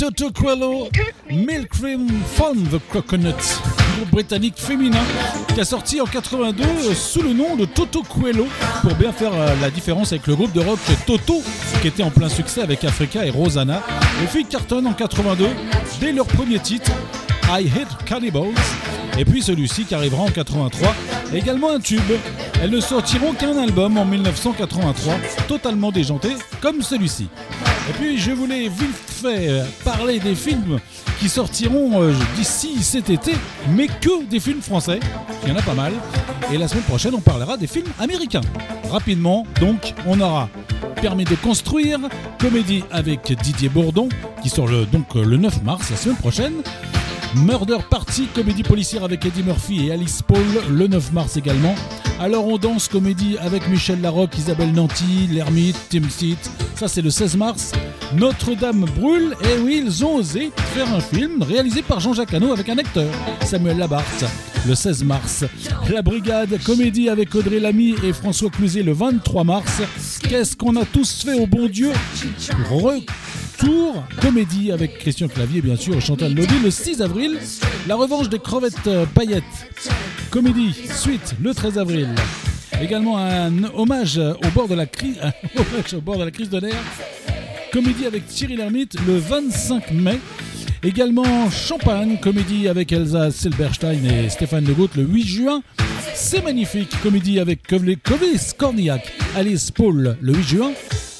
Toto 0.00 0.30
Quello, 0.30 0.88
Milk 1.28 1.68
Cream 1.68 2.08
from 2.34 2.56
the 2.70 2.80
Coconut, 2.90 3.36
groupe 3.96 4.10
britannique 4.10 4.54
féminin 4.56 5.02
qui 5.52 5.60
a 5.60 5.64
sorti 5.66 6.00
en 6.00 6.06
82 6.06 6.64
euh, 6.64 6.94
sous 6.94 7.20
le 7.20 7.34
nom 7.34 7.54
de 7.54 7.66
Toto 7.66 8.02
Quello 8.02 8.46
pour 8.80 8.94
bien 8.94 9.12
faire 9.12 9.34
euh, 9.34 9.54
la 9.60 9.68
différence 9.68 10.12
avec 10.12 10.26
le 10.26 10.36
groupe 10.36 10.52
de 10.52 10.60
rock 10.60 10.78
Toto 11.06 11.42
qui 11.82 11.88
était 11.88 12.02
en 12.02 12.08
plein 12.08 12.30
succès 12.30 12.62
avec 12.62 12.82
Africa 12.82 13.26
et 13.26 13.30
Rosanna. 13.30 13.82
Les 14.22 14.26
filles 14.26 14.46
cartonnent 14.46 14.86
en 14.86 14.94
82 14.94 15.46
dès 16.00 16.12
leur 16.12 16.26
premier 16.26 16.60
titre 16.60 16.92
I 17.50 17.68
Hate 17.68 18.02
Cannibals 18.06 18.54
et 19.18 19.26
puis 19.26 19.42
celui-ci 19.42 19.84
qui 19.84 19.94
arrivera 19.94 20.22
en 20.22 20.30
83 20.30 20.94
également 21.34 21.72
un 21.72 21.78
tube. 21.78 22.00
Elles 22.62 22.70
ne 22.70 22.80
sortiront 22.80 23.34
qu'un 23.34 23.58
album 23.58 23.98
en 23.98 24.06
1983 24.06 25.12
totalement 25.46 25.92
déjanté 25.92 26.30
comme 26.62 26.80
celui-ci. 26.80 27.28
Et 27.90 27.92
puis 27.92 28.16
je 28.16 28.30
voulais 28.30 28.68
vite 28.68 29.09
euh, 29.28 29.64
parler 29.84 30.18
des 30.18 30.34
films 30.34 30.78
qui 31.18 31.28
sortiront 31.28 32.02
euh, 32.02 32.12
d'ici 32.36 32.82
cet 32.82 33.10
été, 33.10 33.32
mais 33.70 33.86
que 33.86 34.24
des 34.24 34.40
films 34.40 34.62
français. 34.62 35.00
Il 35.42 35.48
y 35.48 35.52
en 35.52 35.56
a 35.56 35.62
pas 35.62 35.74
mal. 35.74 35.92
Et 36.52 36.58
la 36.58 36.68
semaine 36.68 36.84
prochaine, 36.84 37.14
on 37.14 37.20
parlera 37.20 37.56
des 37.56 37.66
films 37.66 37.90
américains. 37.98 38.40
Rapidement, 38.90 39.46
donc, 39.60 39.94
on 40.06 40.20
aura 40.20 40.48
Permis 41.00 41.24
de 41.24 41.34
construire, 41.34 41.98
comédie 42.38 42.84
avec 42.90 43.32
Didier 43.42 43.70
Bourdon, 43.70 44.10
qui 44.42 44.50
sort 44.50 44.66
le, 44.66 44.84
donc 44.84 45.14
le 45.14 45.36
9 45.38 45.62
mars, 45.62 45.88
la 45.90 45.96
semaine 45.96 46.16
prochaine. 46.16 46.52
Murder 47.36 47.78
Party, 47.88 48.26
comédie 48.34 48.62
policière 48.62 49.04
avec 49.04 49.24
Eddie 49.24 49.42
Murphy 49.42 49.86
et 49.86 49.92
Alice 49.92 50.20
Paul, 50.20 50.44
le 50.68 50.88
9 50.88 51.12
mars 51.12 51.36
également. 51.36 51.74
Alors 52.18 52.46
on 52.46 52.58
danse, 52.58 52.88
comédie 52.88 53.38
avec 53.38 53.66
Michel 53.68 54.00
Larocque, 54.02 54.36
Isabelle 54.36 54.72
Nanty, 54.72 55.28
L'Ermite, 55.30 55.76
Tim 55.88 56.08
Seat. 56.10 56.50
Ça 56.74 56.86
c'est 56.86 57.02
le 57.02 57.10
16 57.10 57.36
mars. 57.36 57.72
Notre-Dame 58.14 58.86
brûle, 58.96 59.36
et 59.44 59.60
oui, 59.60 59.82
ils 59.86 60.04
ont 60.04 60.16
osé 60.16 60.50
faire 60.74 60.92
un 60.92 61.00
film 61.00 61.42
réalisé 61.42 61.80
par 61.80 62.00
Jean-Jacques 62.00 62.34
Hano 62.34 62.52
avec 62.52 62.68
un 62.68 62.76
acteur, 62.78 63.08
Samuel 63.44 63.78
Labarthe, 63.78 64.24
le 64.66 64.74
16 64.74 65.04
mars. 65.04 65.44
La 65.88 66.02
Brigade, 66.02 66.58
comédie 66.64 67.08
avec 67.08 67.32
Audrey 67.36 67.60
Lamy 67.60 67.94
et 68.02 68.12
François 68.12 68.50
Cluzet 68.50 68.82
le 68.82 68.92
23 68.92 69.44
mars. 69.44 69.82
Qu'est-ce 70.28 70.56
qu'on 70.56 70.74
a 70.74 70.84
tous 70.84 71.22
fait 71.22 71.34
au 71.34 71.46
bon 71.46 71.68
Dieu? 71.68 71.92
Retour, 72.68 74.02
comédie 74.20 74.72
avec 74.72 74.98
Christian 74.98 75.28
Clavier 75.28 75.60
bien 75.60 75.76
sûr 75.76 76.00
Chantal 76.00 76.34
Lobby 76.34 76.54
le 76.64 76.70
6 76.72 77.02
avril. 77.02 77.38
La 77.86 77.94
revanche 77.94 78.28
des 78.28 78.40
crevettes 78.40 78.88
euh, 78.88 79.06
paillettes, 79.06 79.44
comédie, 80.30 80.74
suite 80.96 81.36
le 81.40 81.54
13 81.54 81.78
avril. 81.78 82.08
Également 82.82 83.18
un 83.18 83.64
hommage 83.74 84.18
au 84.18 84.50
bord 84.52 84.66
de 84.66 84.74
la 84.74 84.86
crise, 84.86 85.18
au 85.96 86.00
bord 86.00 86.18
de 86.18 86.24
la 86.24 86.30
crise 86.32 86.50
de 86.50 86.58
nerfs 86.58 86.74
comédie 87.72 88.06
avec 88.06 88.26
Thierry 88.26 88.56
Lhermitte 88.56 88.96
le 89.06 89.16
25 89.16 89.92
mai. 89.92 90.18
Également 90.82 91.50
Champagne, 91.50 92.18
comédie 92.20 92.68
avec 92.68 92.90
Elsa 92.92 93.30
Silberstein 93.30 94.04
et 94.04 94.28
Stéphane 94.28 94.64
de 94.64 94.74
le 94.96 95.02
8 95.02 95.26
juin. 95.26 95.62
C'est 96.14 96.42
magnifique, 96.42 96.90
comédie 97.02 97.38
avec 97.38 97.62
Clovis 97.62 98.54
Cornillac, 98.56 99.12
Alice 99.36 99.70
Paul 99.70 100.16
le 100.20 100.34
8 100.34 100.42
juin. 100.42 100.72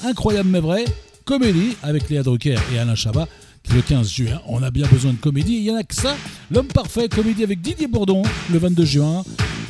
Incroyable 0.03 0.49
mais 0.49 0.59
vrai, 0.59 0.85
comédie 1.25 1.77
avec 1.83 2.09
Léa 2.09 2.23
Drucker 2.23 2.57
et 2.73 2.79
Alain 2.79 2.95
Chabat 2.95 3.27
le 3.73 3.81
15 3.81 4.09
juin. 4.09 4.41
On 4.47 4.63
a 4.63 4.71
bien 4.71 4.87
besoin 4.87 5.13
de 5.13 5.17
comédie, 5.17 5.57
il 5.57 5.63
y 5.63 5.71
en 5.71 5.75
a 5.75 5.83
que 5.83 5.95
ça. 5.95 6.15
L'homme 6.49 6.67
parfait, 6.67 7.07
comédie 7.07 7.43
avec 7.43 7.61
Didier 7.61 7.87
Bourdon 7.87 8.23
le 8.51 8.57
22 8.57 8.85
juin. 8.85 9.23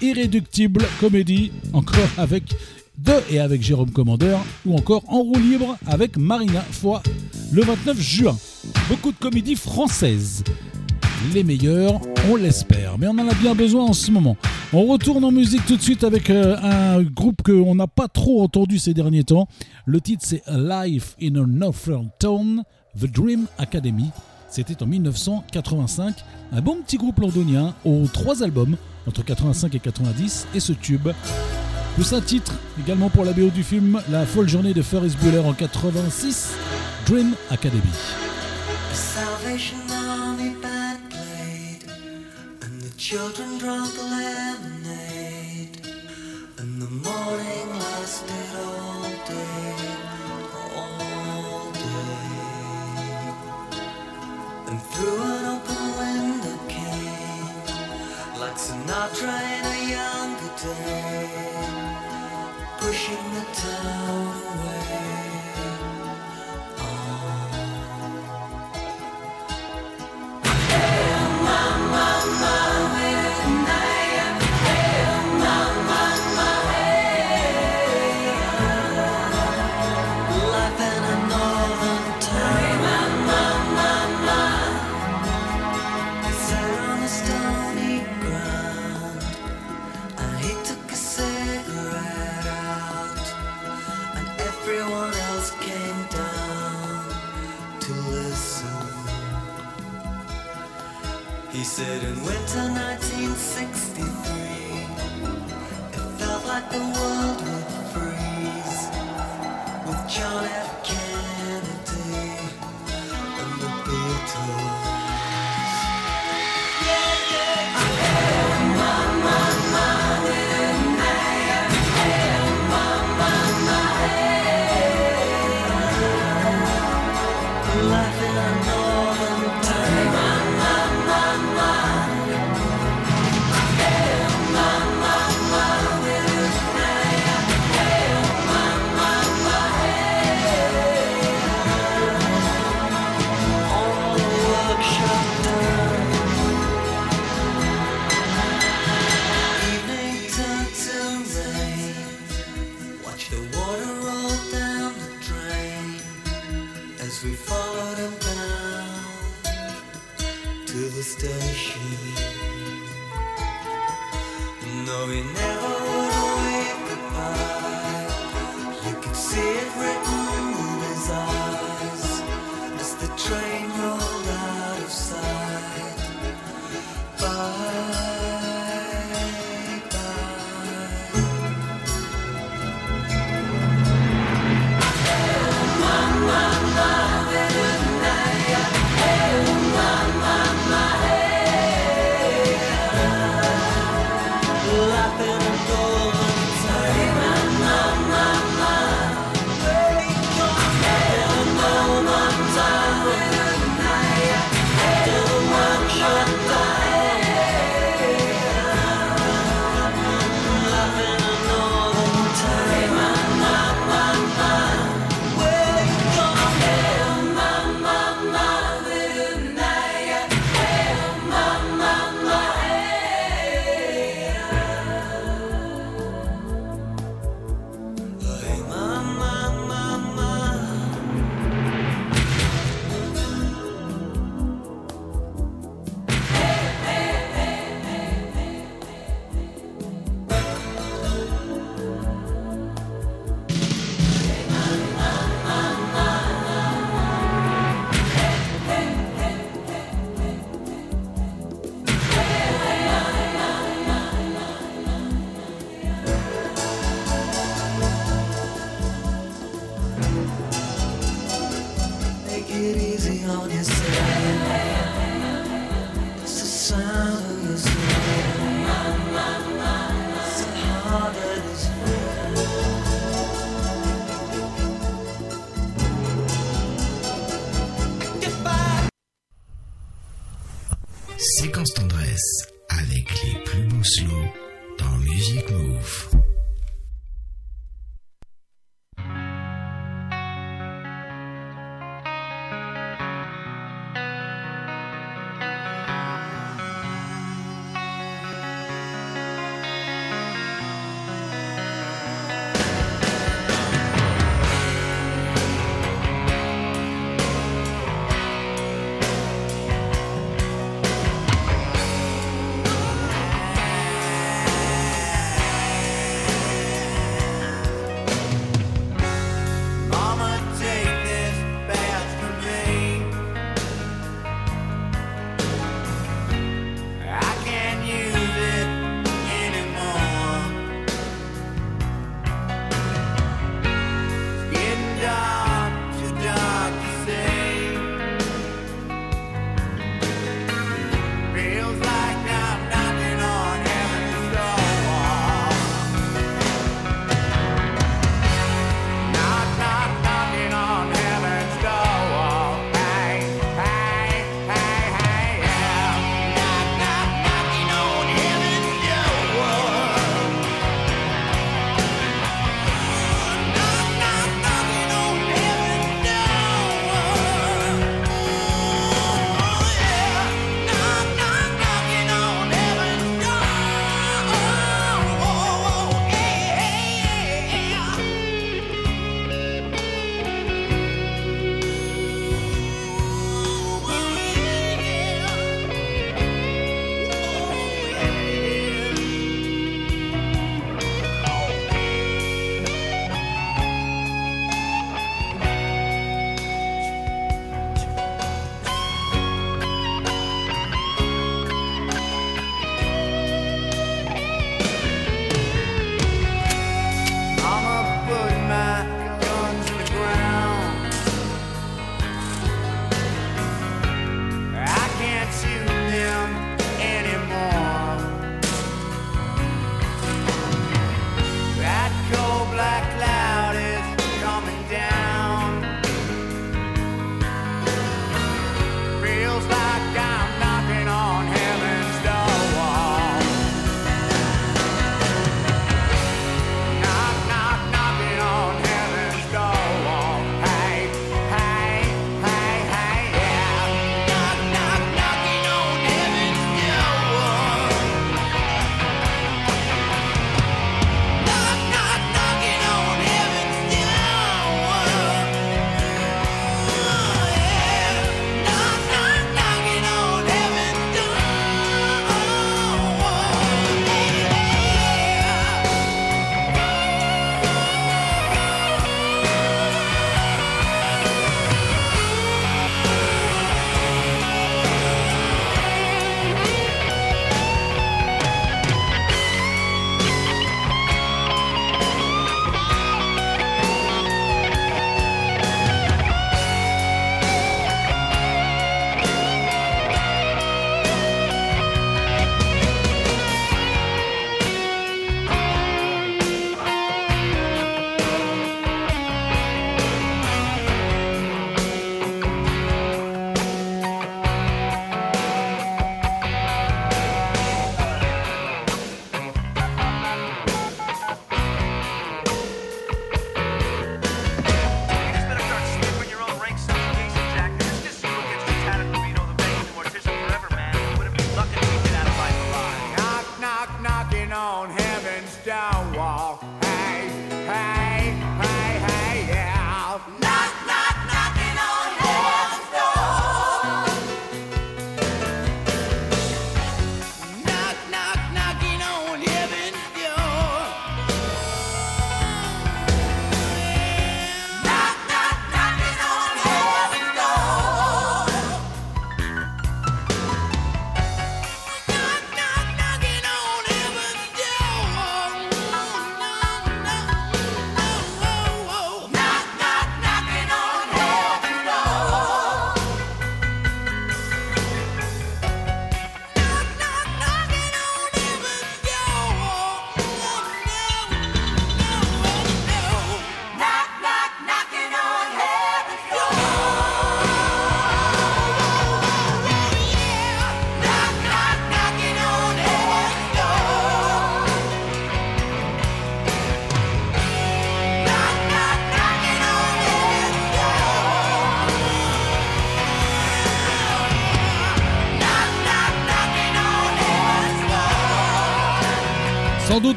Irréductible, 0.00 0.84
comédie 1.00 1.50
encore 1.72 2.08
avec 2.18 2.44
de 2.98 3.12
et 3.30 3.38
avec 3.40 3.62
Jérôme 3.62 3.90
Commandeur, 3.90 4.44
ou 4.66 4.74
encore 4.74 5.02
En 5.08 5.22
roue 5.22 5.38
libre 5.38 5.76
avec 5.86 6.16
Marina 6.16 6.60
Foy 6.60 7.00
le 7.52 7.62
29 7.62 8.00
juin. 8.00 8.36
Beaucoup 8.88 9.12
de 9.12 9.16
comédies 9.16 9.56
françaises. 9.56 10.44
Les 11.34 11.42
meilleures, 11.42 12.00
on 12.30 12.36
l'espère, 12.36 12.98
mais 12.98 13.08
on 13.08 13.18
en 13.18 13.28
a 13.28 13.34
bien 13.34 13.54
besoin 13.54 13.84
en 13.84 13.92
ce 13.92 14.10
moment. 14.10 14.36
On 14.72 14.84
retourne 14.84 15.24
en 15.24 15.32
musique 15.32 15.64
tout 15.66 15.76
de 15.76 15.82
suite 15.82 16.04
avec 16.04 16.30
euh, 16.30 16.56
un 16.62 17.02
groupe 17.02 17.42
qu'on 17.42 17.74
n'a 17.74 17.86
pas 17.86 18.06
trop 18.06 18.42
entendu 18.42 18.78
ces 18.78 18.94
derniers 18.94 19.24
temps. 19.24 19.48
Le 19.86 20.00
titre 20.00 20.24
c'est 20.26 20.42
Life 20.48 21.16
in 21.22 21.36
a 21.36 21.46
Northern 21.46 22.10
Town, 22.18 22.62
The 23.00 23.06
Dream 23.10 23.46
Academy. 23.58 24.10
C'était 24.50 24.82
en 24.82 24.86
1985, 24.86 26.16
un 26.52 26.60
bon 26.60 26.76
petit 26.82 26.96
groupe 26.96 27.18
londonien 27.18 27.74
aux 27.84 28.06
trois 28.12 28.42
albums 28.42 28.76
entre 29.06 29.24
85 29.24 29.74
et 29.74 29.78
90 29.78 30.46
et 30.54 30.60
ce 30.60 30.72
tube 30.72 31.08
plus 31.98 32.12
un 32.12 32.20
titre 32.20 32.52
également 32.78 33.10
pour 33.10 33.24
la 33.24 33.32
BO 33.32 33.50
du 33.50 33.64
film 33.64 34.00
La 34.08 34.24
folle 34.24 34.48
journée 34.48 34.72
de 34.72 34.82
Ferris 34.82 35.16
Bueller 35.20 35.40
en 35.40 35.52
86, 35.52 36.50
Dream 37.06 37.32
Academy. 37.50 37.82
Salvation 38.92 39.88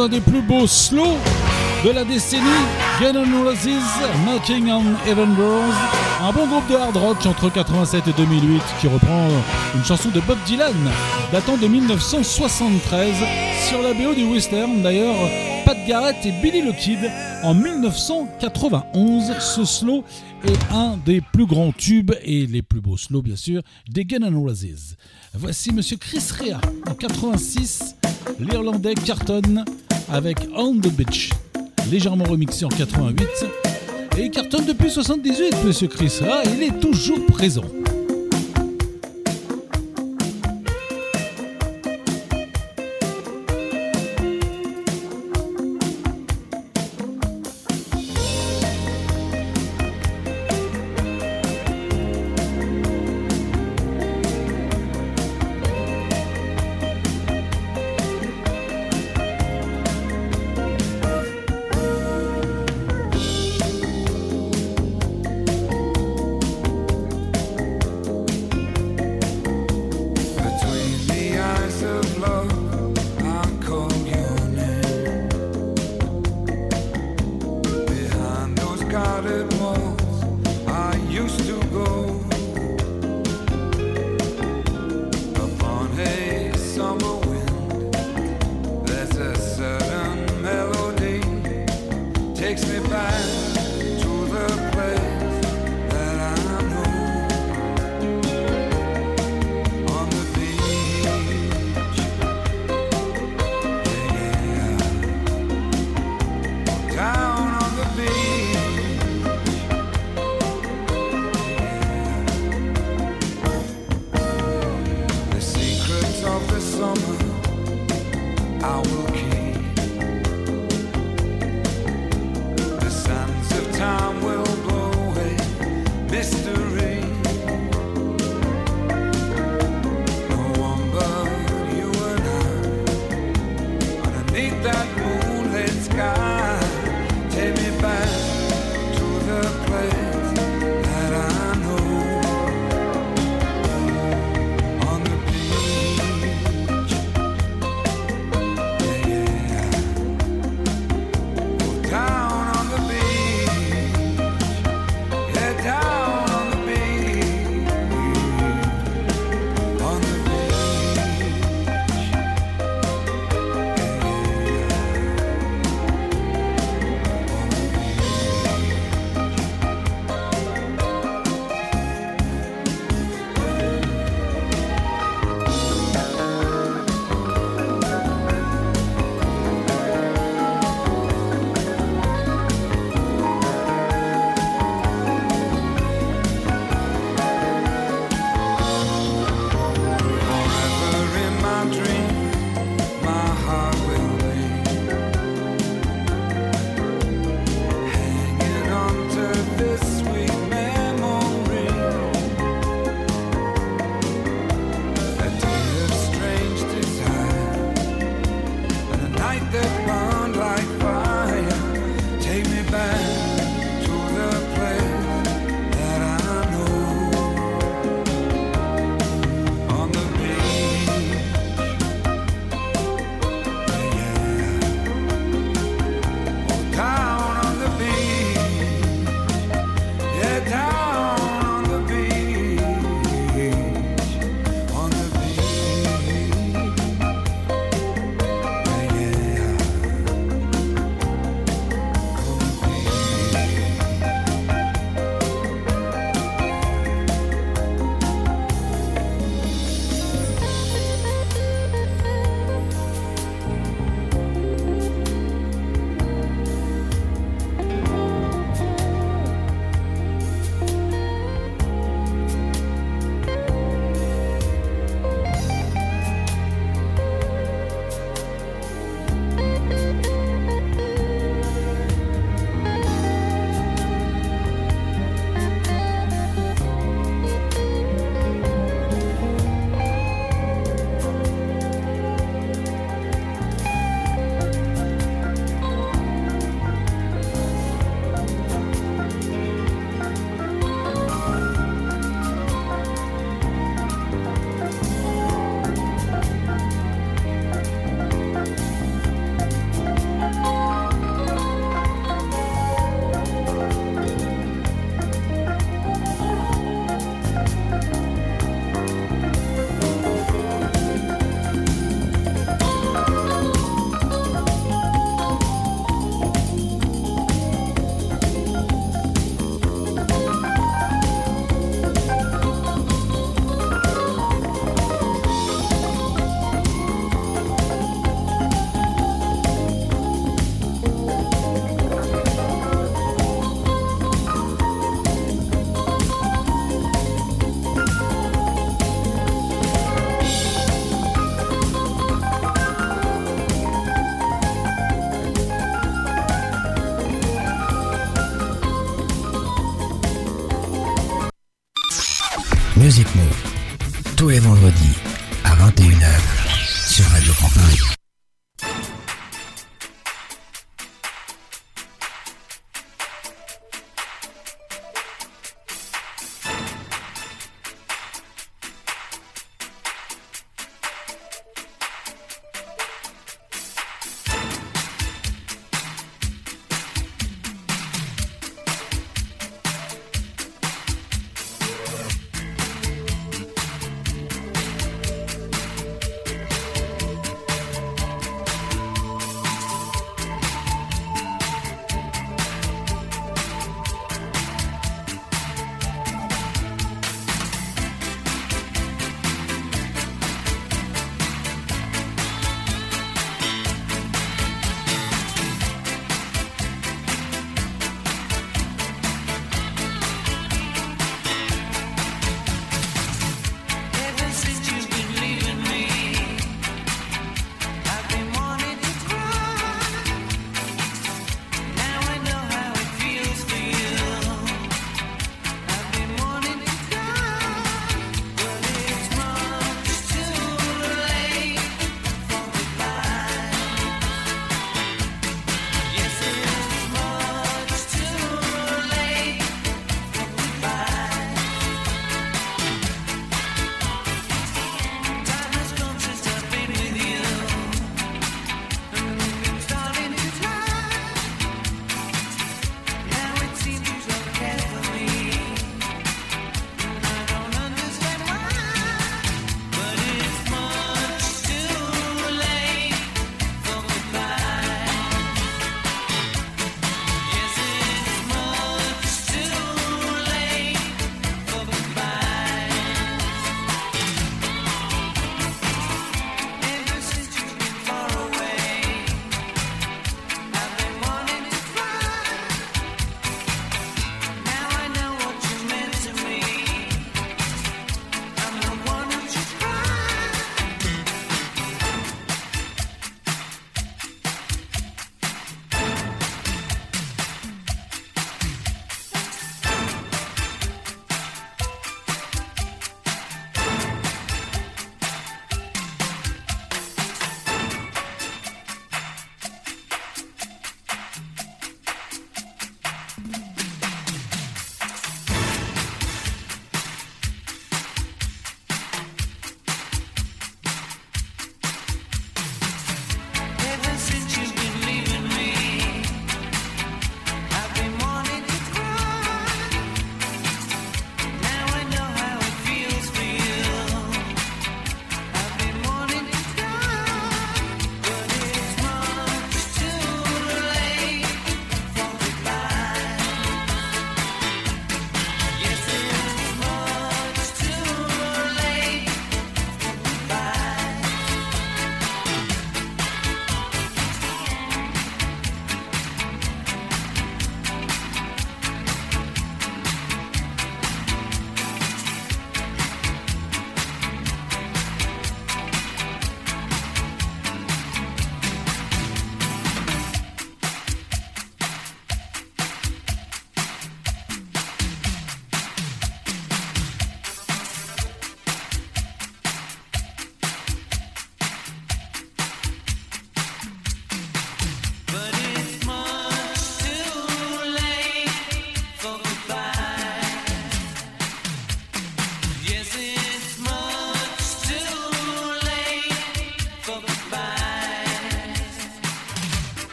un 0.00 0.08
des 0.08 0.20
plus 0.20 0.42
beaux 0.42 0.66
slow 0.66 1.16
de 1.84 1.90
la 1.90 2.04
décennie, 2.04 2.42
Guns 3.00 3.14
N' 3.14 3.42
Roses, 3.42 3.68
Knocking 4.24 4.70
on 4.70 4.84
Heaven 5.08 5.34
Doors, 5.34 5.74
un 6.20 6.32
bon 6.32 6.46
groupe 6.46 6.68
de 6.70 6.76
hard 6.76 6.96
rock 6.96 7.26
entre 7.26 7.50
87 7.50 8.06
et 8.06 8.12
2008 8.12 8.62
qui 8.80 8.86
reprend 8.86 9.28
une 9.74 9.84
chanson 9.84 10.10
de 10.10 10.20
Bob 10.20 10.38
Dylan 10.46 10.74
datant 11.32 11.56
de 11.56 11.66
1973 11.66 13.14
sur 13.68 13.82
la 13.82 13.92
BO 13.92 14.14
du 14.14 14.24
western 14.24 14.82
d'ailleurs 14.82 15.16
Pat 15.64 15.76
Garrett 15.86 16.16
et 16.24 16.32
Billy 16.42 16.62
the 16.62 16.76
Kid 16.76 17.10
en 17.42 17.54
1991. 17.54 19.32
Ce 19.40 19.64
slow 19.64 20.04
est 20.44 20.72
un 20.72 20.96
des 21.04 21.20
plus 21.20 21.46
grands 21.46 21.72
tubes 21.72 22.12
et 22.22 22.46
les 22.46 22.62
plus 22.62 22.80
beaux 22.80 22.96
slows 22.96 23.22
bien 23.22 23.36
sûr 23.36 23.62
des 23.88 24.04
Guns 24.04 24.26
N' 24.26 24.36
Roses. 24.36 24.96
Voici 25.34 25.72
Monsieur 25.72 25.96
Chris 25.96 26.22
Rea 26.38 26.60
en 26.88 26.94
86, 26.94 27.96
l'Irlandais 28.40 28.94
cartonne 28.94 29.64
avec 30.10 30.38
On 30.54 30.74
the 30.74 30.88
Beach, 30.88 31.30
légèrement 31.90 32.24
remixé 32.24 32.64
en 32.64 32.68
88 32.68 33.26
et 34.18 34.24
il 34.24 34.30
cartonne 34.30 34.64
depuis 34.64 34.90
78 34.90 35.64
Monsieur 35.64 35.88
Chris 35.88 36.12
Rea, 36.20 36.42
il 36.56 36.62
est 36.62 36.80
toujours 36.80 37.24
présent. 37.26 37.64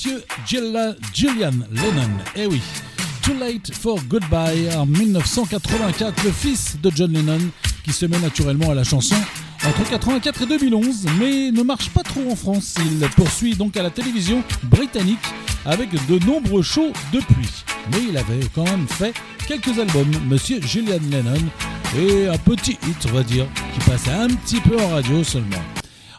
monsieur 0.00 0.24
Julian 1.14 1.50
Lennon. 1.72 2.10
Eh 2.34 2.46
oui. 2.46 2.62
Too 3.22 3.34
Late 3.34 3.74
for 3.74 3.98
Goodbye 4.08 4.74
en 4.74 4.86
1984, 4.86 6.24
le 6.24 6.30
fils 6.30 6.78
de 6.82 6.90
John 6.94 7.12
Lennon 7.12 7.40
qui 7.84 7.92
se 7.92 8.06
met 8.06 8.18
naturellement 8.18 8.70
à 8.70 8.74
la 8.74 8.84
chanson 8.84 9.16
entre 9.66 9.90
84 9.90 10.42
et 10.42 10.46
2011, 10.46 11.06
mais 11.18 11.50
ne 11.50 11.62
marche 11.62 11.90
pas 11.90 12.02
trop 12.02 12.30
en 12.30 12.34
France. 12.34 12.76
Il 12.78 13.06
poursuit 13.10 13.54
donc 13.56 13.76
à 13.76 13.82
la 13.82 13.90
télévision 13.90 14.42
britannique 14.62 15.18
avec 15.66 15.90
de 16.06 16.24
nombreux 16.24 16.62
shows 16.62 16.92
depuis. 17.12 17.50
Mais 17.92 17.98
il 18.08 18.16
avait 18.16 18.40
quand 18.54 18.64
même 18.64 18.88
fait 18.88 19.12
quelques 19.46 19.78
albums, 19.78 20.12
Monsieur 20.26 20.62
Julian 20.62 21.00
Lennon, 21.10 21.44
et 21.98 22.26
un 22.26 22.38
petit 22.38 22.78
hit, 22.88 23.06
on 23.10 23.12
va 23.16 23.22
dire, 23.22 23.46
qui 23.74 23.80
passait 23.90 24.12
un 24.12 24.28
petit 24.28 24.60
peu 24.60 24.80
en 24.80 24.88
radio 24.88 25.22
seulement. 25.24 25.62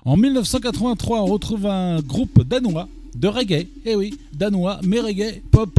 En 0.05 0.17
1983, 0.17 1.21
on 1.21 1.25
retrouve 1.25 1.65
un 1.65 1.99
groupe 2.01 2.43
danois 2.43 2.87
de 3.15 3.27
reggae, 3.27 3.67
eh 3.85 3.95
oui, 3.95 4.17
danois, 4.33 4.79
mais 4.83 4.99
reggae, 4.99 5.41
pop, 5.51 5.69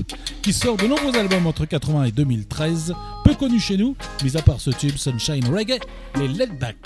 qui 0.42 0.52
sort 0.52 0.76
de 0.76 0.86
nombreux 0.86 1.16
albums 1.16 1.46
entre 1.46 1.64
80 1.64 2.04
et 2.04 2.12
2013, 2.12 2.94
peu 3.24 3.34
connus 3.34 3.60
chez 3.60 3.76
nous, 3.76 3.96
mis 4.22 4.36
à 4.36 4.42
part 4.42 4.60
ce 4.60 4.70
tube 4.70 4.96
Sunshine 4.96 5.46
Reggae, 5.46 5.80
les 6.18 6.28
Let 6.28 6.48
Back. 6.60 6.76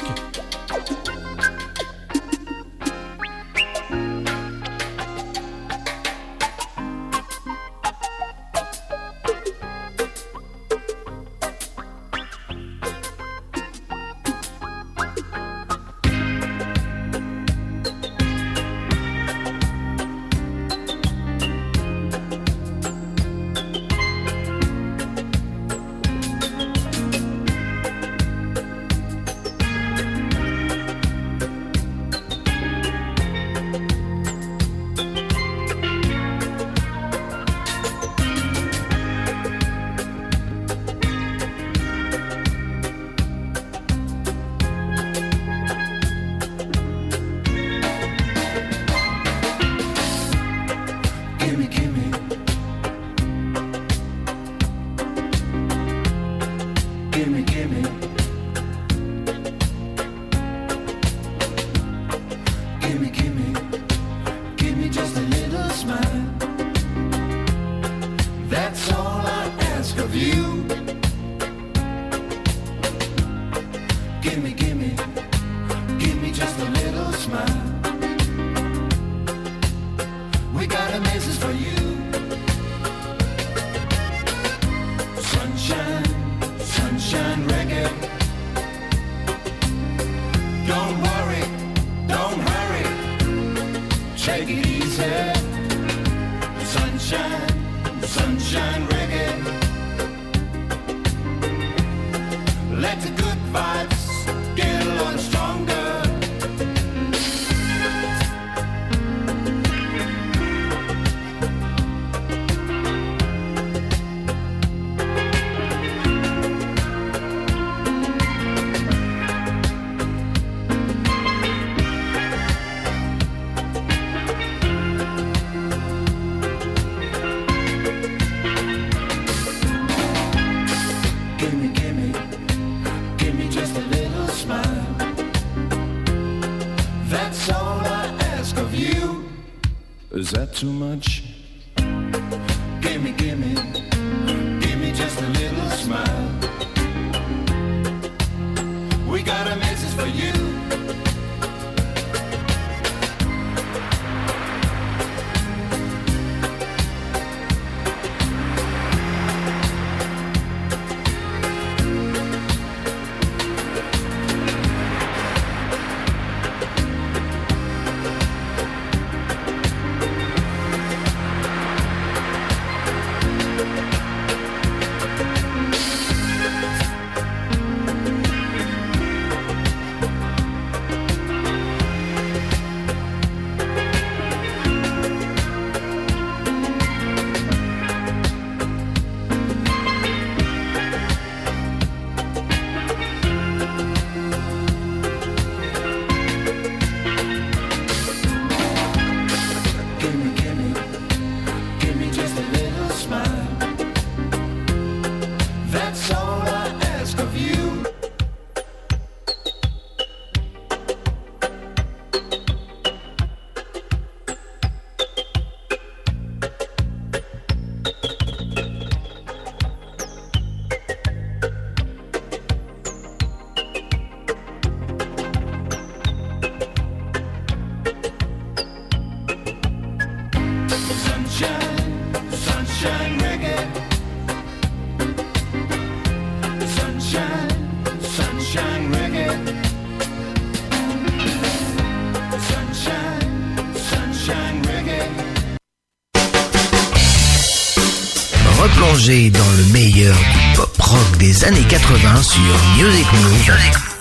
dans 249.07 249.51
le 249.57 249.73
meilleur 249.73 250.17
pop 250.57 250.77
rock 250.81 251.17
des 251.19 251.45
années 251.45 251.63
80 251.69 252.23
sur 252.23 252.41
Music 252.77 253.07
Move 253.13 253.57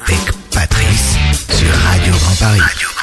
avec 0.07 0.31
Patrice 0.51 1.15
sur 1.47 1.71
Radio 1.91 2.11
Grand 2.11 2.35
Paris. 2.39 2.94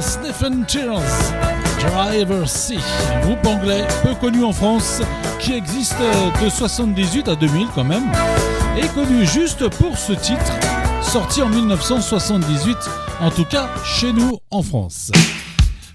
Stephen 0.00 0.64
Chills, 0.66 1.32
Driver 1.78 2.48
C, 2.48 2.76
un 3.14 3.20
groupe 3.20 3.46
anglais 3.46 3.86
peu 4.02 4.14
connu 4.14 4.42
en 4.42 4.52
France 4.52 5.00
qui 5.38 5.52
existe 5.52 5.94
de 6.42 6.48
78 6.48 7.28
à 7.28 7.36
2000 7.36 7.68
quand 7.74 7.84
même, 7.84 8.10
et 8.76 8.86
connu 8.88 9.24
juste 9.24 9.68
pour 9.68 9.96
ce 9.96 10.12
titre, 10.12 10.52
sorti 11.02 11.40
en 11.40 11.48
1978, 11.48 12.76
en 13.20 13.30
tout 13.30 13.44
cas 13.44 13.68
chez 13.84 14.12
nous 14.12 14.38
en 14.50 14.62
France. 14.62 15.12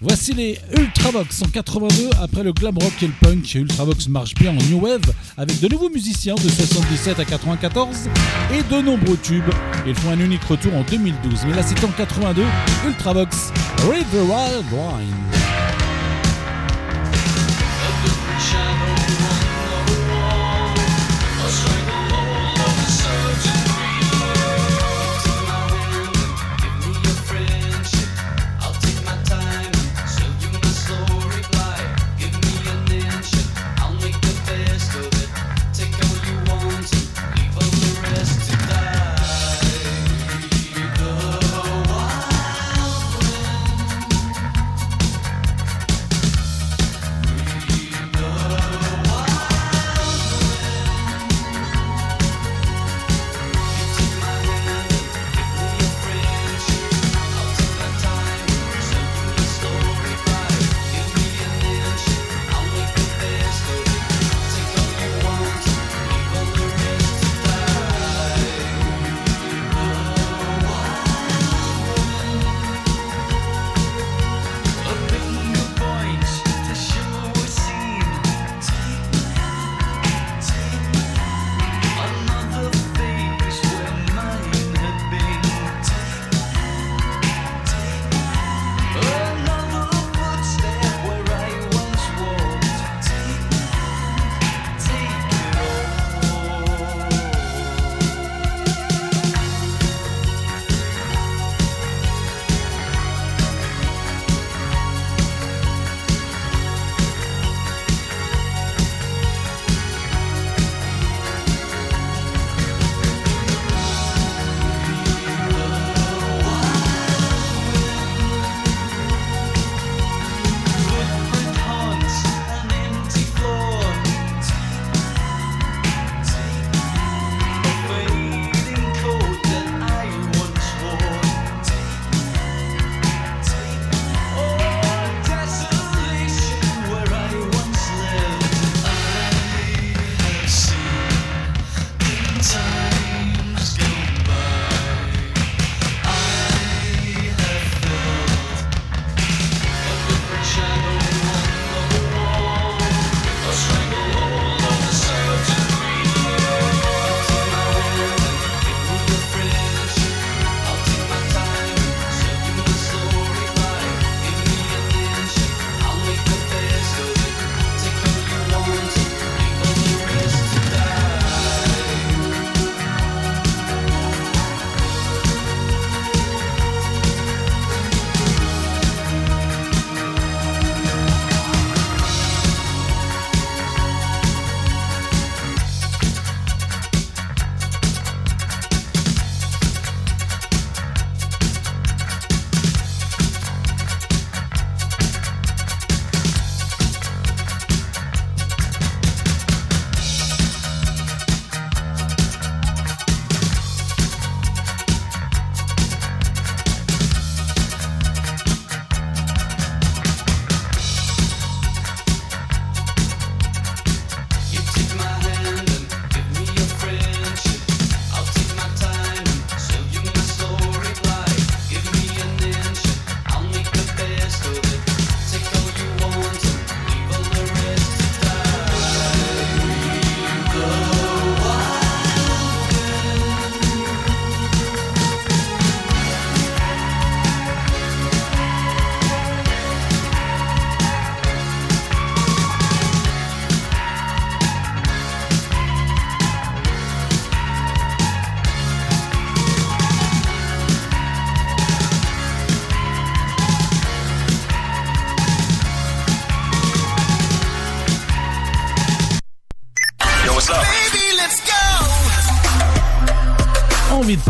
Voici 0.02 0.34
les 0.34 0.60
Ultravox 0.78 1.42
en 1.42 1.48
82, 1.48 2.10
après 2.22 2.44
le 2.44 2.52
glam 2.52 2.78
rock 2.78 2.92
et 3.02 3.08
le 3.08 3.14
punk, 3.22 3.56
Ultravox 3.56 4.10
marche 4.10 4.36
bien 4.36 4.52
en 4.52 4.64
new 4.70 4.80
wave 4.80 5.02
avec 5.38 5.60
de 5.62 5.68
nouveaux 5.70 5.90
musiciens 5.90 6.36
de 6.36 6.50
77 6.50 7.20
à 7.20 7.26
94 7.26 8.10
et 8.54 8.74
de 8.74 8.82
nombreux 8.82 9.18
tubes. 9.18 9.44
Ils 9.88 9.96
font 9.96 10.12
un 10.12 10.20
unique 10.20 10.44
retour 10.44 10.76
en 10.76 10.84
2012, 10.84 11.46
mais 11.48 11.56
là 11.56 11.64
c'est 11.64 11.82
en 11.86 11.92
82, 11.92 12.44
Ultravox, 12.88 13.54
the 13.78 14.16
Wild. 14.16 15.55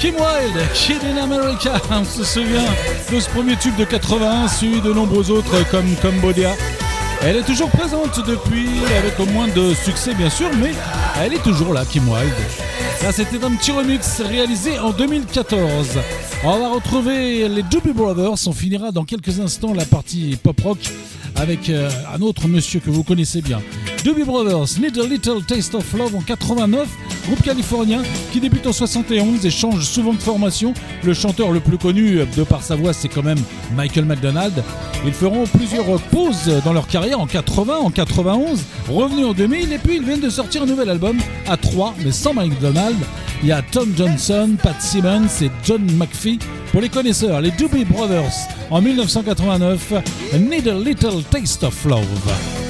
Kim 0.00 0.14
Wilde, 0.14 0.66
Kid 0.72 1.04
in 1.04 1.18
America. 1.18 1.74
On 1.90 2.02
se 2.02 2.24
souvient 2.24 2.64
de 3.12 3.20
ce 3.20 3.28
premier 3.28 3.56
tube 3.56 3.76
de 3.76 3.84
81, 3.84 4.48
suivi 4.48 4.80
de 4.80 4.90
nombreux 4.90 5.30
autres 5.30 5.68
comme 5.70 5.84
Cambodia. 6.00 6.54
Elle 7.22 7.36
est 7.36 7.42
toujours 7.42 7.68
présente 7.68 8.26
depuis, 8.26 8.68
avec 8.98 9.20
au 9.20 9.26
moins 9.26 9.48
de 9.48 9.74
succès 9.74 10.14
bien 10.14 10.30
sûr, 10.30 10.48
mais 10.62 10.72
elle 11.20 11.34
est 11.34 11.42
toujours 11.42 11.74
là, 11.74 11.84
Kim 11.84 12.08
Wilde. 12.08 12.32
Là, 13.02 13.12
c'était 13.12 13.44
un 13.44 13.50
petit 13.50 13.70
remix 13.70 14.22
réalisé 14.22 14.78
en 14.78 14.92
2014. 14.92 15.98
On 16.44 16.58
va 16.58 16.68
retrouver 16.70 17.46
les 17.50 17.62
Doobie 17.64 17.92
Brothers. 17.92 18.46
On 18.46 18.52
finira 18.52 18.92
dans 18.92 19.04
quelques 19.04 19.40
instants 19.40 19.74
la 19.74 19.84
partie 19.84 20.38
pop 20.42 20.58
rock 20.62 20.78
avec 21.36 21.68
euh, 21.68 21.90
un 22.14 22.22
autre 22.22 22.48
monsieur 22.48 22.80
que 22.80 22.90
vous 22.90 23.02
connaissez 23.02 23.42
bien. 23.42 23.60
Doobie 24.04 24.24
Brothers, 24.24 24.78
Need 24.80 24.98
a 24.98 25.06
Little 25.06 25.44
Taste 25.46 25.74
of 25.74 25.92
Love 25.92 26.14
en 26.16 26.20
89, 26.20 26.88
groupe 27.26 27.42
californien 27.42 28.02
qui 28.32 28.40
débute 28.40 28.66
en 28.66 28.72
71 28.72 29.44
et 29.44 29.50
change 29.50 29.84
souvent 29.84 30.12
de 30.12 30.20
formation. 30.20 30.74
Le 31.02 31.14
chanteur 31.14 31.50
le 31.50 31.60
plus 31.60 31.78
connu 31.78 32.20
de 32.36 32.42
par 32.42 32.62
sa 32.62 32.76
voix, 32.76 32.92
c'est 32.92 33.08
quand 33.08 33.22
même 33.22 33.38
Michael 33.76 34.04
McDonald. 34.04 34.62
Ils 35.06 35.12
feront 35.12 35.46
plusieurs 35.46 36.00
pauses 36.10 36.50
dans 36.64 36.72
leur 36.72 36.86
carrière 36.86 37.20
en 37.20 37.26
80, 37.26 37.76
en 37.76 37.90
91, 37.90 38.62
revenus 38.88 39.26
en 39.26 39.32
2000 39.32 39.72
et 39.72 39.78
puis 39.78 39.96
ils 39.96 40.04
viennent 40.04 40.20
de 40.20 40.30
sortir 40.30 40.62
un 40.62 40.66
nouvel 40.66 40.88
album 40.90 41.18
à 41.46 41.56
3 41.56 41.94
mais 42.04 42.12
sans 42.12 42.34
McDonald. 42.34 42.96
Il 43.42 43.48
y 43.48 43.52
a 43.52 43.62
Tom 43.62 43.92
Johnson, 43.96 44.56
Pat 44.62 44.80
Simmons 44.80 45.42
et 45.42 45.50
John 45.64 45.84
McPhee. 45.96 46.38
Pour 46.72 46.80
les 46.80 46.88
connaisseurs, 46.88 47.40
les 47.40 47.50
Doobie 47.50 47.84
Brothers 47.84 48.32
en 48.70 48.80
1989, 48.80 49.92
Need 50.38 50.68
a 50.68 50.74
Little 50.74 51.22
Taste 51.30 51.62
of 51.62 51.84
Love. 51.84 52.63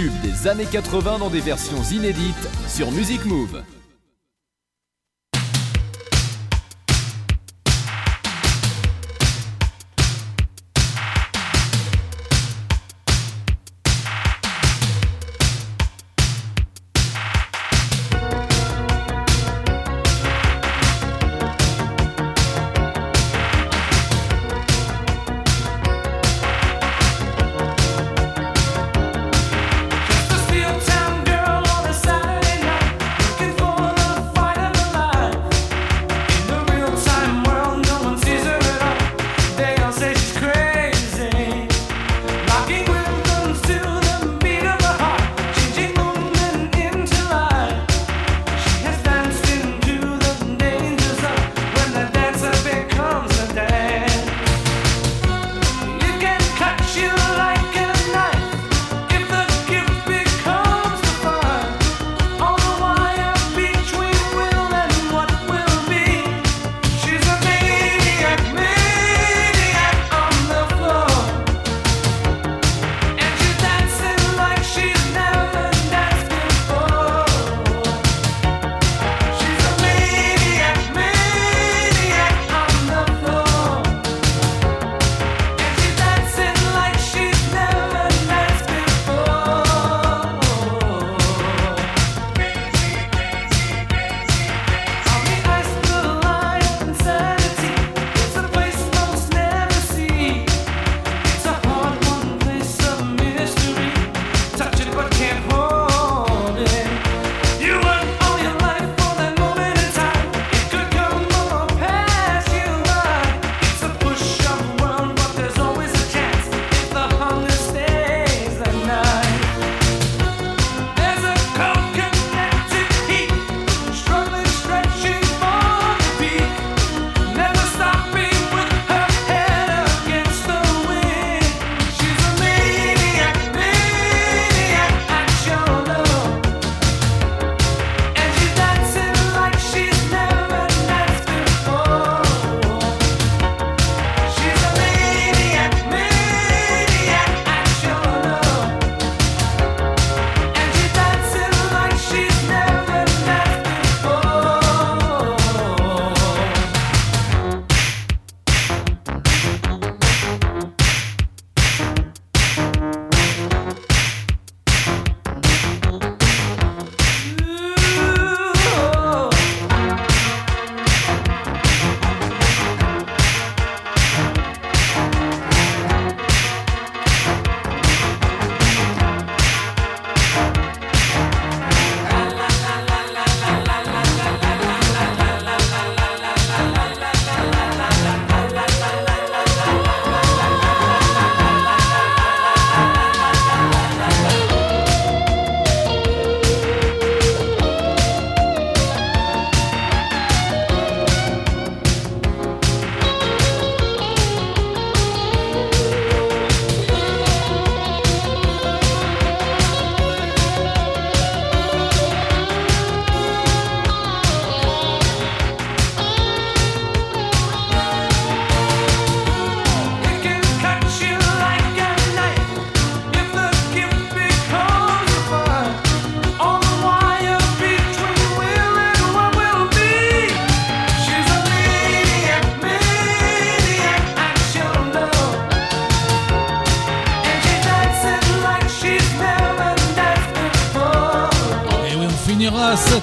Des 0.00 0.48
années 0.48 0.64
80 0.64 1.18
dans 1.18 1.28
des 1.28 1.40
versions 1.40 1.82
inédites 1.92 2.48
sur 2.66 2.90
Music 2.92 3.26
Move. 3.26 3.62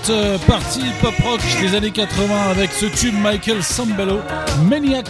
Euh, 0.09 0.37
partie 0.39 0.83
pop 1.01 1.13
rock 1.23 1.39
des 1.61 1.75
années 1.75 1.91
80 1.91 2.49
avec 2.51 2.71
ce 2.71 2.85
tube 2.85 3.15
Michael 3.21 3.63
Sambello, 3.63 4.19
Maniac. 4.67 5.05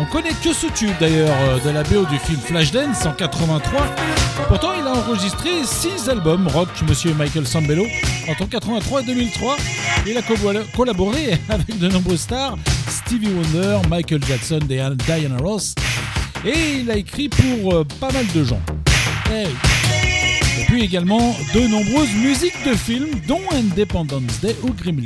On 0.00 0.04
connaît 0.06 0.34
que 0.44 0.52
ce 0.52 0.66
tube 0.68 0.90
d'ailleurs 1.00 1.34
euh, 1.48 1.58
de 1.64 1.70
la 1.70 1.82
BO 1.82 2.04
du 2.06 2.18
film 2.18 2.38
Flashdance 2.38 3.06
en 3.06 3.12
83. 3.12 3.80
Pourtant, 4.48 4.70
il 4.78 4.86
a 4.86 4.92
enregistré 4.92 5.50
6 5.64 6.08
albums 6.08 6.46
rock, 6.48 6.68
monsieur 6.88 7.14
Michael 7.14 7.46
Sambello, 7.46 7.86
entre 8.28 8.48
83 8.48 9.02
et 9.02 9.04
2003. 9.06 9.56
Il 10.06 10.16
a 10.16 10.22
co- 10.22 10.34
collaboré 10.76 11.38
avec 11.48 11.78
de 11.78 11.88
nombreuses 11.88 12.20
stars, 12.20 12.56
Stevie 12.88 13.30
Wonder, 13.32 13.78
Michael 13.88 14.20
Jackson, 14.26 14.60
Diana 14.66 15.36
Ross. 15.42 15.74
Et 16.44 16.80
il 16.80 16.90
a 16.90 16.96
écrit 16.96 17.28
pour 17.28 17.74
euh, 17.74 17.84
pas 18.00 18.10
mal 18.12 18.26
de 18.34 18.44
gens. 18.44 18.60
Eh 19.32 19.46
également 20.82 21.34
de 21.54 21.60
nombreuses 21.66 22.14
musiques 22.14 22.64
de 22.66 22.74
films, 22.74 23.20
dont 23.26 23.40
Independence 23.52 24.40
Day 24.40 24.56
ou 24.62 24.72
Gremlins. 24.72 25.04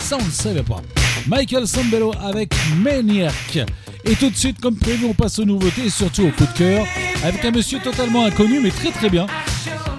Ça, 0.00 0.16
on 0.20 0.24
ne 0.24 0.30
savait 0.30 0.62
pas. 0.62 0.80
Michael 1.26 1.66
Sambello 1.66 2.12
avec 2.20 2.54
Maniac. 2.82 3.58
Et 4.04 4.14
tout 4.16 4.30
de 4.30 4.36
suite, 4.36 4.60
comme 4.60 4.76
prévu, 4.76 5.06
on 5.06 5.14
passe 5.14 5.38
aux 5.38 5.44
nouveautés 5.44 5.86
et 5.86 5.90
surtout 5.90 6.22
au 6.22 6.30
coup 6.30 6.44
de 6.44 6.58
cœur 6.58 6.86
avec 7.24 7.44
un 7.44 7.50
monsieur 7.50 7.78
totalement 7.78 8.24
inconnu 8.24 8.60
mais 8.60 8.70
très 8.70 8.90
très 8.90 9.08
bien. 9.08 9.26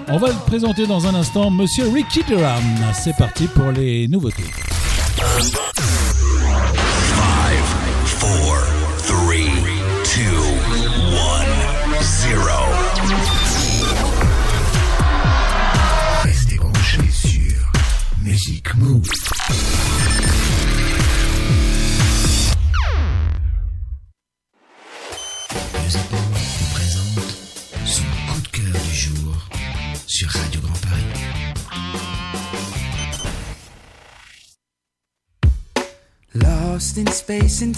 On 0.08 0.18
va 0.18 0.28
le 0.28 0.46
présenter 0.46 0.86
dans 0.86 1.06
un 1.06 1.14
instant, 1.14 1.50
monsieur 1.50 1.88
Ricky 1.88 2.22
Durham. 2.24 2.62
C'est 2.92 3.16
parti 3.16 3.46
pour 3.46 3.72
les 3.72 4.06
nouveautés. 4.08 4.44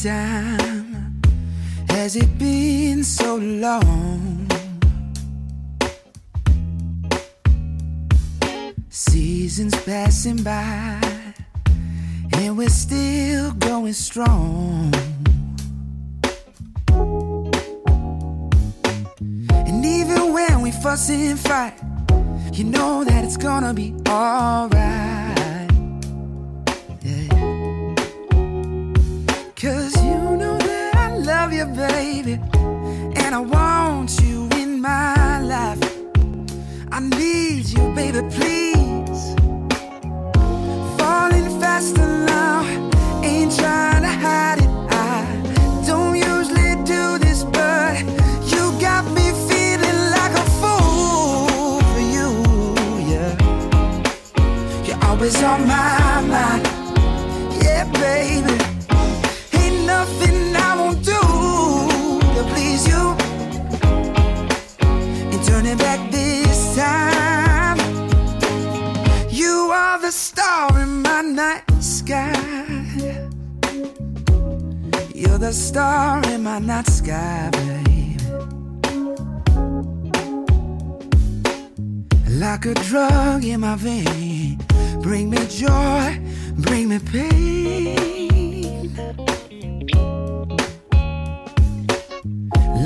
Time. 0.07 1.21
Has 1.89 2.15
it 2.15 2.39
been 2.39 3.03
so 3.03 3.37
long? 3.37 4.47
Seasons 8.89 9.75
passing 9.85 10.43
by, 10.45 11.01
and 12.39 12.57
we're 12.57 12.69
still 12.69 13.51
going 13.55 13.95
strong. 13.95 14.95
And 19.69 19.85
even 19.85 20.33
when 20.33 20.61
we 20.61 20.71
fuss 20.71 21.11
and 21.11 21.39
fight, 21.39 21.75
you 22.53 22.65
know 22.65 23.03
that 23.03 23.25
it's 23.25 23.37
gonna 23.37 23.75
be 23.75 23.93
alright. 24.09 25.16
Star 70.47 70.79
in 70.79 71.03
my 71.03 71.23
night 71.23 71.65
sky. 71.81 72.33
You're 75.13 75.39
the 75.39 75.53
star 75.53 76.23
in 76.33 76.45
my 76.45 76.61
night 76.61 76.87
sky, 76.87 77.51
baby. 77.53 78.17
Like 82.43 82.65
a 82.67 82.75
drug 82.75 83.45
in 83.45 83.61
my 83.61 83.75
vein, 83.77 84.59
bring 85.03 85.31
me 85.31 85.39
joy, 85.49 86.21
bring 86.67 86.91
me 86.91 86.99
pain. 87.01 87.97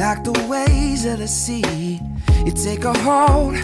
Like 0.02 0.24
the 0.24 0.46
waves 0.48 1.04
of 1.04 1.18
the 1.18 1.28
sea, 1.28 2.00
you 2.46 2.52
take 2.52 2.84
a 2.84 2.94
hold, 3.06 3.54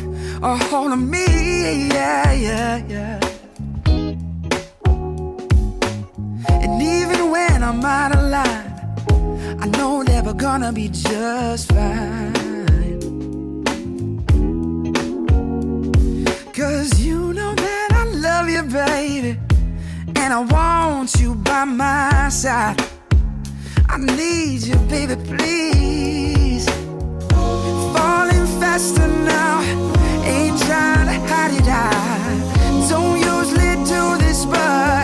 a 0.43 0.57
hold 0.69 0.93
of 0.93 1.01
me, 1.01 1.89
yeah, 1.89 2.33
yeah, 2.33 2.85
yeah. 2.89 3.36
I'm 7.69 7.85
out 7.85 8.15
of 8.15 8.23
line, 8.31 9.59
I 9.61 9.67
know 9.77 10.05
that 10.05 10.25
we're 10.25 10.35
gonna 10.35 10.73
be 10.73 10.89
just 10.89 11.73
fine. 11.73 12.33
Cause 16.55 17.01
you 17.01 17.33
know 17.33 17.53
that 17.57 17.89
I 17.93 18.05
love 18.05 18.49
you, 18.49 18.63
baby, 18.63 19.37
and 20.15 20.33
I 20.33 20.41
want 20.43 21.17
you 21.17 21.35
by 21.35 21.65
my 21.65 22.29
side. 22.29 22.81
I 23.89 23.99
need 23.99 24.63
you, 24.63 24.77
baby, 24.89 25.17
please. 25.17 26.67
Falling 27.97 28.47
faster 28.61 29.09
now, 29.09 29.61
ain't 30.23 30.57
trying 30.67 31.07
to 31.09 31.19
hide 31.27 31.51
it. 31.51 31.67
I 31.67 32.87
don't 32.89 33.19
usually 33.19 33.75
do 33.85 34.25
this, 34.25 34.47
but 34.47 34.96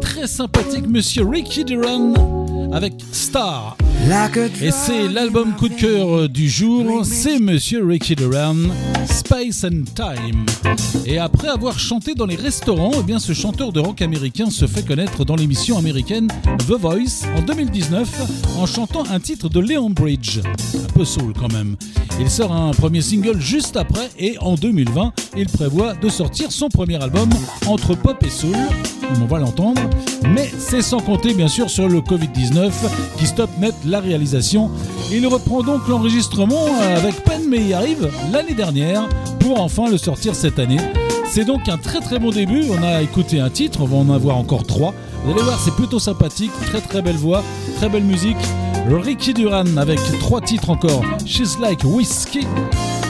très 0.00 0.26
sympathique, 0.26 0.86
monsieur 0.88 1.24
Ricky 1.28 1.64
Duran 1.64 2.14
avec 2.72 2.94
Star. 3.12 3.76
Et 4.60 4.70
c'est 4.70 5.08
l'album 5.08 5.54
coup 5.54 5.68
de 5.68 5.74
cœur 5.74 6.08
euh, 6.08 6.28
du 6.28 6.48
jour, 6.48 7.04
c'est 7.04 7.38
monsieur 7.38 7.86
Ricky 7.86 8.16
Duran, 8.16 8.56
Space 9.06 9.64
and 9.64 9.84
Time. 9.94 10.44
Et 11.06 11.18
après 11.18 11.48
avoir 11.48 11.78
chanté 11.78 12.14
dans 12.14 12.26
les 12.26 12.36
restaurants, 12.36 12.92
eh 12.98 13.02
bien 13.02 13.18
ce 13.18 13.32
chanteur 13.32 13.72
de 13.72 13.80
rock 13.80 14.02
américain 14.02 14.50
se 14.50 14.66
fait 14.66 14.84
connaître 14.84 15.24
dans 15.24 15.36
l'émission 15.36 15.78
américaine 15.78 16.28
The 16.68 16.72
Voice 16.78 17.26
en 17.36 17.42
2019 17.42 18.56
en 18.58 18.66
chantant 18.66 19.04
un 19.10 19.20
titre 19.20 19.48
de 19.48 19.60
Leon 19.60 19.90
Bridge, 19.90 20.40
un 20.74 20.92
peu 20.92 21.04
soul 21.04 21.32
quand 21.38 21.52
même. 21.52 21.76
Il 22.20 22.30
sort 22.30 22.52
un 22.52 22.70
premier 22.70 23.02
single 23.02 23.40
juste 23.40 23.76
après 23.76 24.08
et 24.18 24.38
en 24.38 24.54
2020, 24.54 25.12
il 25.36 25.48
prévoit 25.48 25.94
de 25.94 26.08
sortir 26.08 26.52
son 26.52 26.68
premier 26.68 27.02
album 27.02 27.28
entre 27.66 27.96
pop 27.96 28.16
et 28.24 28.30
soul, 28.30 28.56
on 29.20 29.26
va 29.26 29.40
l'entendre, 29.40 29.82
mais 30.28 30.48
c'est 30.58 30.82
sans 30.82 31.00
compter 31.00 31.34
bien 31.34 31.48
sûr 31.48 31.68
sur 31.68 31.88
le 31.88 32.00
Covid-19 32.00 32.70
qui 33.18 33.26
stoppe 33.26 33.50
net 33.58 33.74
la 33.84 34.00
réalisation. 34.00 34.70
Il 35.12 35.26
reprend 35.26 35.62
donc 35.62 35.88
l'enregistrement 35.88 36.66
avec 36.96 37.16
peine 37.24 37.42
mais 37.48 37.58
y 37.58 37.74
arrive 37.74 38.08
l'année 38.32 38.54
dernière 38.54 39.08
pour 39.40 39.60
enfin 39.60 39.90
le 39.90 39.98
sortir 39.98 40.36
cette 40.36 40.60
année. 40.60 40.80
C'est 41.26 41.44
donc 41.44 41.68
un 41.68 41.78
très 41.78 42.00
très 42.00 42.20
bon 42.20 42.30
début, 42.30 42.64
on 42.70 42.82
a 42.84 43.02
écouté 43.02 43.40
un 43.40 43.50
titre, 43.50 43.80
on 43.82 43.86
va 43.86 43.96
en 43.96 44.10
avoir 44.10 44.36
encore 44.36 44.64
trois 44.64 44.94
Vous 45.24 45.32
allez 45.32 45.42
voir, 45.42 45.58
c'est 45.58 45.74
plutôt 45.74 45.98
sympathique, 45.98 46.52
très 46.66 46.80
très 46.80 47.02
belle 47.02 47.16
voix, 47.16 47.42
très 47.76 47.88
belle 47.88 48.04
musique. 48.04 48.36
Ricky 48.88 49.32
Duran 49.32 49.76
avec 49.76 49.98
trois 50.20 50.40
titres 50.40 50.70
encore, 50.70 51.04
She's 51.26 51.58
Like 51.58 51.82
Whiskey, 51.84 52.46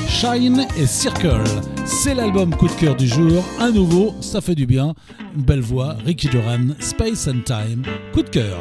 Shine 0.09 0.67
et 0.79 0.87
Circle. 0.87 1.43
C'est 1.85 2.15
l'album 2.15 2.55
coup 2.55 2.69
de 2.69 2.73
cœur 2.73 2.95
du 2.95 3.09
jour, 3.09 3.45
un 3.61 3.73
nouveau, 3.73 4.15
ça 4.21 4.41
fait 4.41 4.55
du 4.55 4.67
bien. 4.67 4.95
Belle 5.35 5.61
voix, 5.61 5.97
Ricky 6.05 6.29
Duran, 6.29 6.69
Space 6.79 7.29
and 7.29 7.41
Time, 7.45 7.83
coup 8.13 8.23
de 8.23 8.29
cœur. 8.31 8.59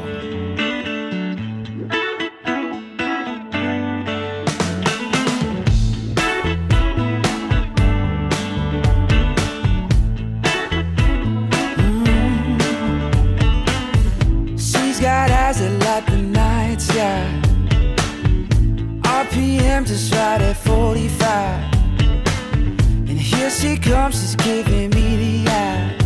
Just 19.93 20.11
right 20.15 20.41
at 20.41 20.57
45. 20.57 21.21
And 23.07 23.09
here 23.09 23.51
she 23.51 23.77
comes, 23.77 24.19
she's 24.19 24.35
giving 24.37 24.89
me 24.89 25.43
the 25.43 25.51
eyes. 25.51 26.01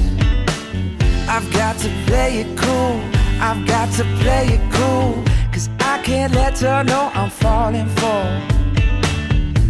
I've 1.29 1.49
got 1.53 1.77
to 1.77 1.89
play 2.05 2.39
it 2.39 2.57
cool, 2.57 2.99
I've 3.39 3.65
got 3.65 3.89
to 3.93 4.03
play 4.19 4.47
it 4.55 4.73
cool. 4.73 5.23
Cause 5.53 5.69
I 5.79 6.01
can't 6.03 6.33
let 6.33 6.59
her 6.59 6.83
know 6.83 7.11
I'm 7.13 7.29
falling 7.29 7.87
for. 8.01 8.25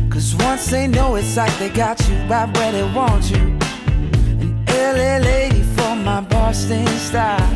Cause 0.10 0.34
once 0.40 0.66
they 0.72 0.88
know 0.88 1.14
it's 1.14 1.38
like 1.38 1.56
they 1.60 1.70
got 1.70 2.00
you 2.10 2.16
right 2.28 2.50
where 2.58 2.72
they 2.72 2.92
want 2.96 3.30
you. 3.30 3.38
An 4.42 4.66
LA 4.66 5.20
lady 5.20 5.62
for 5.62 5.96
my 5.96 6.22
Boston 6.22 6.88
style. 6.88 7.54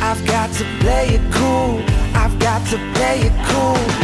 I've 0.00 0.24
got 0.26 0.50
to 0.52 0.64
play 0.80 1.08
it 1.16 1.32
cool. 1.34 1.82
I've 2.14 2.38
got 2.38 2.66
to 2.68 2.78
play 2.94 3.20
it 3.28 3.34
cool. 3.50 4.03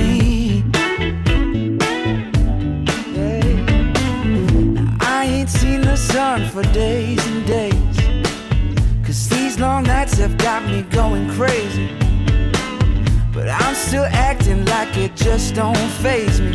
don't 15.53 15.75
phase 16.01 16.39
me. 16.39 16.53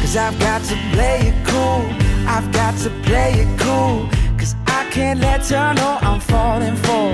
Cause 0.00 0.16
I've 0.16 0.38
got 0.38 0.62
to 0.64 0.76
play 0.92 1.28
it 1.28 1.46
cool. 1.46 1.82
I've 2.28 2.50
got 2.52 2.76
to 2.78 2.90
play 3.02 3.32
it 3.32 3.60
cool. 3.60 4.08
Cause 4.38 4.54
I 4.66 4.88
can't 4.90 5.20
let 5.20 5.46
her 5.48 5.74
know 5.74 5.98
I'm 6.02 6.20
falling 6.20 6.76
for. 6.76 7.10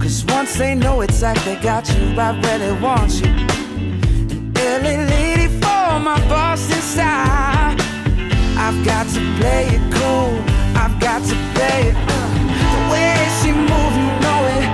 Cause 0.00 0.24
once 0.26 0.56
they 0.56 0.74
know 0.74 1.00
it's 1.00 1.22
like 1.22 1.42
they 1.44 1.56
got 1.56 1.88
you 1.88 2.14
where 2.16 2.58
they 2.58 2.72
want 2.80 3.12
you. 3.20 3.26
An 3.26 4.82
LA 4.82 5.04
lady 5.14 5.48
for 5.48 5.98
my 6.00 6.18
boss 6.28 6.64
inside. 6.70 7.76
I've 8.56 8.84
got 8.84 9.06
to 9.14 9.20
play 9.38 9.66
it 9.76 9.84
cool. 9.94 10.32
I've 10.76 10.98
got 11.00 11.22
to 11.22 11.34
play 11.54 11.88
it. 11.90 11.96
Uh, 11.96 12.24
the 12.72 12.80
way 12.92 13.16
she 13.40 13.50
moves, 13.52 13.96
you 13.96 14.08
know 14.22 14.40
it 14.56 14.73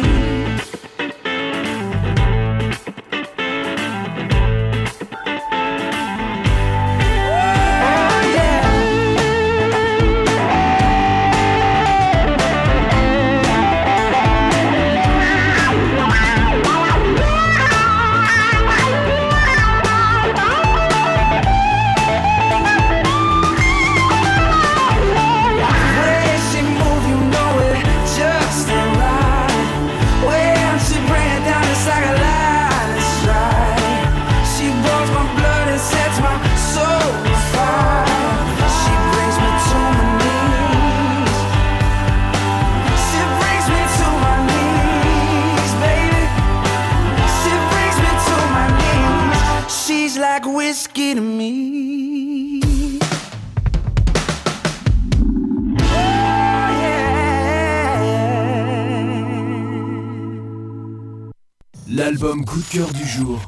L'album 62.21 62.45
coup 62.45 62.59
de 62.59 62.77
cœur 62.77 62.93
du 62.93 63.03
jour. 63.03 63.39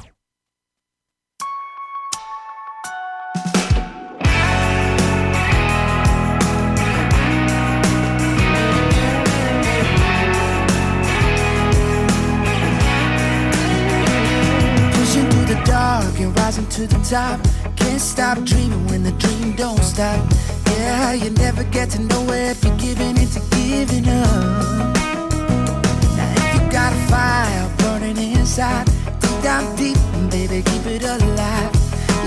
And 16.16 16.36
rising 16.38 16.66
to 16.68 16.86
the 16.86 16.98
top. 17.08 17.40
Can't 17.76 18.00
stop 18.00 18.38
dreaming 18.44 18.86
when 18.86 19.02
the 19.02 19.12
dream 19.12 19.54
don't 19.56 19.82
stop. 19.82 20.18
Yeah, 20.70 21.12
you 21.12 21.30
never 21.30 21.64
get 21.64 21.90
to 21.90 22.00
know 22.00 22.24
if 22.32 22.64
you're 22.64 22.76
giving 22.76 23.16
into 23.18 23.40
giving 23.50 24.08
up. 24.08 24.96
Now 26.16 26.32
if 26.36 26.54
you 26.54 26.70
got 26.70 26.92
a 26.92 26.96
fire 27.08 27.83
burning 28.04 28.32
inside, 28.32 28.86
deep 29.20 29.42
down 29.42 29.64
deep, 29.76 29.96
baby, 30.30 30.62
keep 30.62 30.84
it 30.86 31.02
alive. 31.04 31.72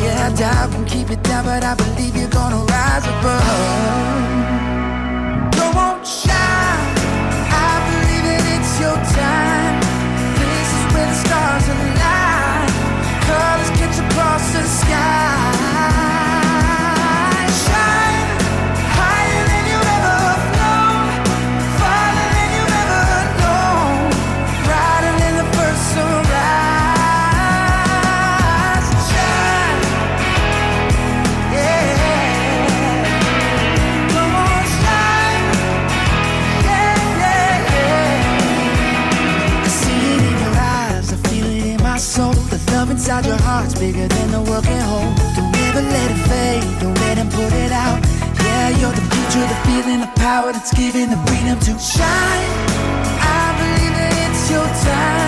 Yeah, 0.02 0.28
I 0.28 0.36
doubt 0.36 0.72
can 0.72 0.86
keep 0.86 1.10
it 1.12 1.22
down, 1.24 1.46
but 1.46 1.64
I 1.64 1.76
believe 1.76 2.16
you're 2.16 2.30
gonna 2.30 2.64
rise 2.74 3.06
above. 3.06 3.44
Go 5.60 5.68
on, 5.86 6.04
shine. 6.04 6.96
I 7.70 7.74
believe 7.88 8.26
that 8.30 8.46
it's 8.56 8.74
your 8.82 8.98
time. 9.22 9.78
This 10.42 10.70
is 10.78 10.84
where 10.94 11.10
the 11.12 11.18
stars 11.26 11.68
align. 11.74 12.70
Colors 13.28 13.70
catch 13.78 13.98
across 14.06 14.44
the 14.54 14.64
sky. 14.64 15.57
Your 43.38 43.46
heart's 43.46 43.78
bigger 43.80 44.08
than 44.08 44.32
the 44.32 44.42
world 44.50 44.64
can 44.64 44.82
hold. 44.82 45.16
Don't 45.36 45.56
ever 45.68 45.82
let 45.82 46.12
it 46.12 46.22
fade, 46.30 46.64
don't 46.82 46.98
let 47.06 47.16
them 47.16 47.30
put 47.30 47.52
it 47.54 47.72
out. 47.72 48.00
Yeah, 48.44 48.70
you're 48.80 48.96
the 49.00 49.06
future, 49.14 49.46
the 49.54 49.60
feeling, 49.66 50.00
the 50.02 50.12
power 50.16 50.52
that's 50.52 50.74
giving 50.74 51.10
the 51.10 51.20
freedom 51.28 51.60
to 51.68 51.74
shine. 51.80 52.50
I 53.40 53.46
believe 53.60 53.94
that 54.00 54.14
it's 54.26 54.52
your 54.52 54.68
time. 54.86 55.27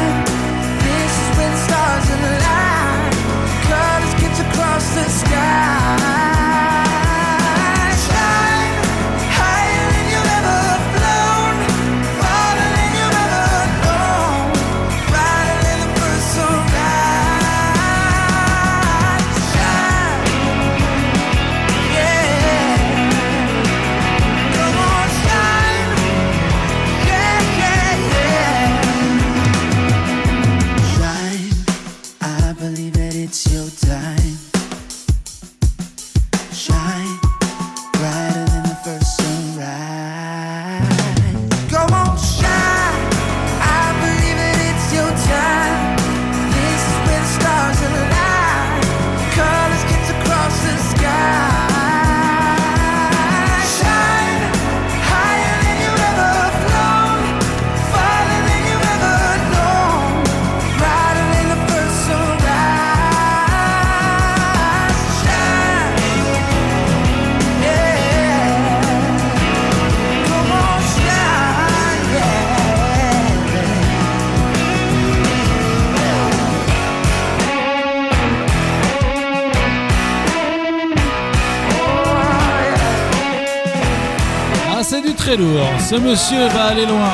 Ah, 84.82 84.84
c'est 84.84 85.02
du 85.02 85.14
très 85.14 85.36
lourd. 85.36 85.68
Ce 85.78 85.96
monsieur 85.96 86.48
va 86.48 86.68
aller 86.68 86.86
loin. 86.86 87.12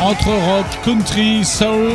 Entre 0.00 0.28
rock, 0.28 0.64
country, 0.82 1.44
soul. 1.44 1.90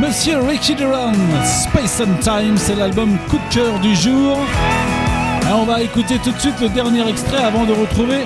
Monsieur 0.00 0.38
Ricky 0.38 0.74
Duran, 0.74 1.12
Space 1.44 2.00
and 2.00 2.22
Time, 2.22 2.56
c'est 2.56 2.74
l'album 2.74 3.18
coup 3.28 3.36
de 3.36 3.54
cœur 3.54 3.78
du 3.80 3.94
jour. 3.94 4.38
Et 5.42 5.52
on 5.52 5.66
va 5.66 5.82
écouter 5.82 6.18
tout 6.24 6.30
de 6.30 6.38
suite 6.38 6.58
le 6.62 6.70
dernier 6.70 7.06
extrait 7.06 7.44
avant 7.44 7.66
de 7.66 7.74
retrouver 7.74 8.24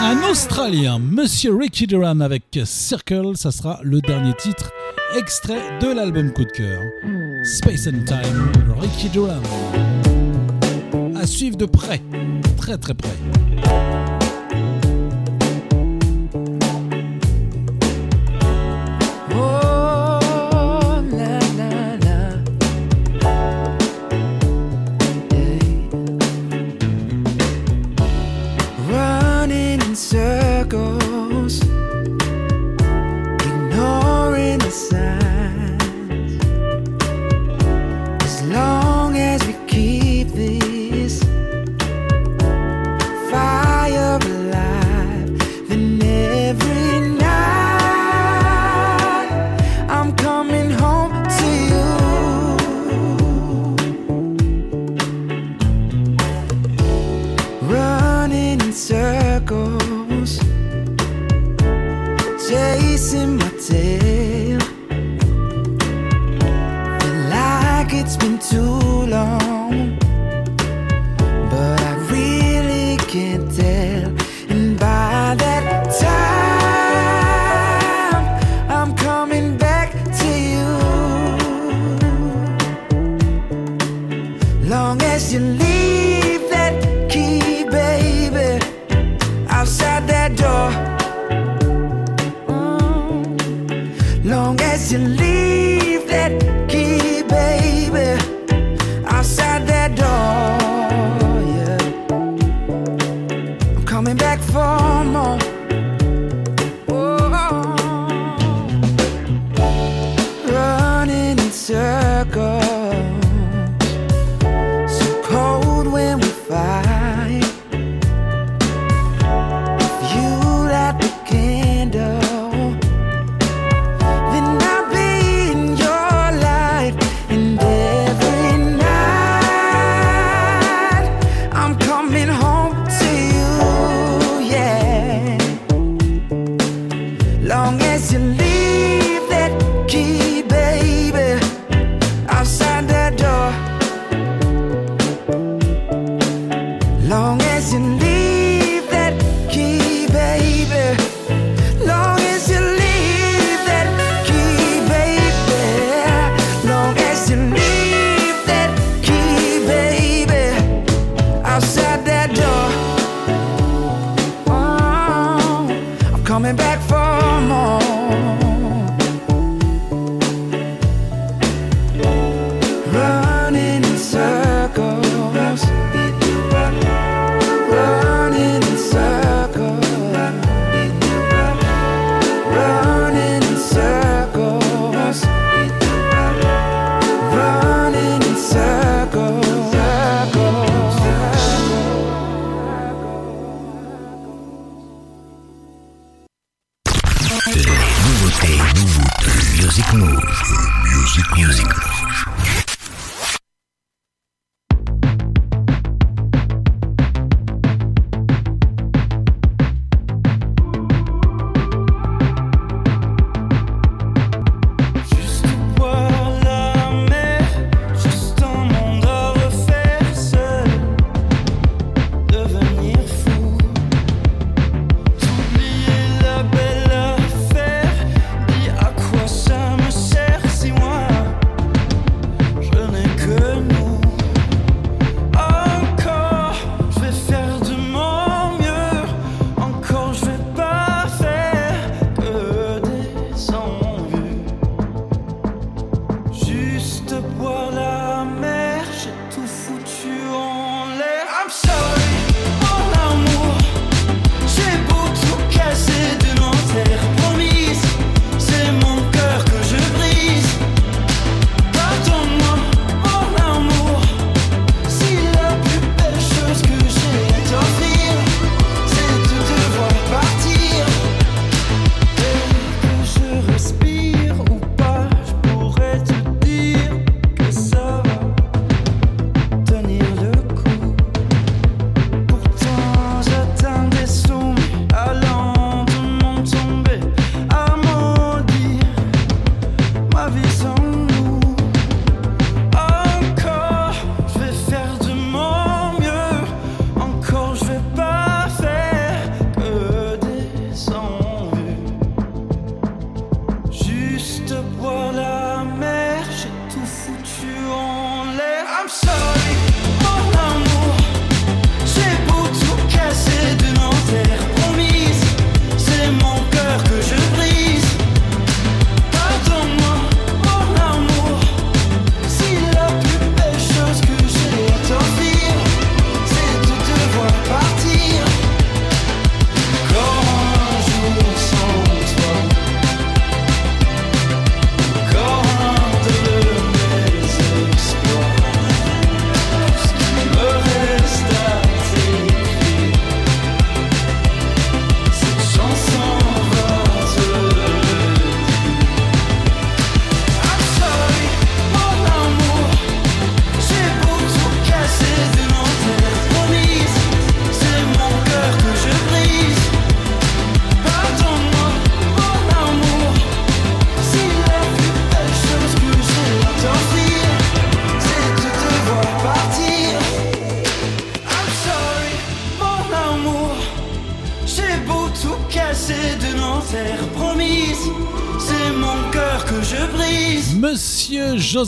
un 0.00 0.30
Australien, 0.30 0.98
Monsieur 0.98 1.54
Ricky 1.54 1.86
Duran 1.86 2.20
avec 2.20 2.44
Circle. 2.64 3.32
Ça 3.34 3.52
sera 3.52 3.80
le 3.82 4.00
dernier 4.00 4.32
titre 4.32 4.72
extrait 5.18 5.60
de 5.82 5.88
l'album 5.88 6.32
coup 6.32 6.46
de 6.46 6.50
cœur. 6.50 6.80
Space 7.44 7.88
and 7.88 8.06
Time, 8.06 8.52
Ricky 8.80 9.10
Duran. 9.10 9.42
À 11.14 11.26
suivre 11.26 11.58
de 11.58 11.66
près, 11.66 12.00
très 12.56 12.78
très 12.78 12.94
près. 12.94 14.23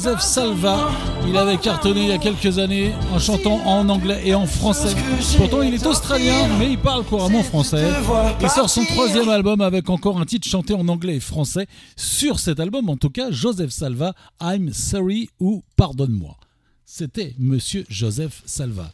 Joseph 0.06 0.22
Salva, 0.22 0.88
il 1.26 1.36
avait 1.36 1.56
cartonné 1.56 2.02
il 2.02 2.08
y 2.10 2.12
a 2.12 2.18
quelques 2.18 2.60
années 2.60 2.92
en 3.12 3.18
chantant 3.18 3.60
en 3.66 3.88
anglais 3.88 4.22
et 4.24 4.36
en 4.36 4.46
français. 4.46 4.94
Pourtant, 5.36 5.62
il 5.62 5.74
est 5.74 5.84
australien, 5.84 6.46
mais 6.60 6.70
il 6.70 6.78
parle 6.78 7.02
couramment 7.02 7.42
français. 7.42 7.88
Il 8.40 8.48
sort 8.48 8.70
son 8.70 8.84
troisième 8.84 9.28
album 9.28 9.60
avec 9.60 9.90
encore 9.90 10.20
un 10.20 10.24
titre 10.24 10.46
chanté 10.46 10.74
en 10.74 10.86
anglais 10.86 11.16
et 11.16 11.20
français. 11.20 11.66
Sur 11.96 12.38
cet 12.38 12.60
album, 12.60 12.88
en 12.88 12.96
tout 12.96 13.10
cas, 13.10 13.32
Joseph 13.32 13.70
Salva, 13.70 14.14
I'm 14.40 14.72
Sorry 14.72 15.28
ou 15.40 15.64
Pardonne-moi. 15.74 16.36
C'était 16.84 17.34
Monsieur 17.40 17.84
Joseph 17.88 18.42
Salva. 18.46 18.92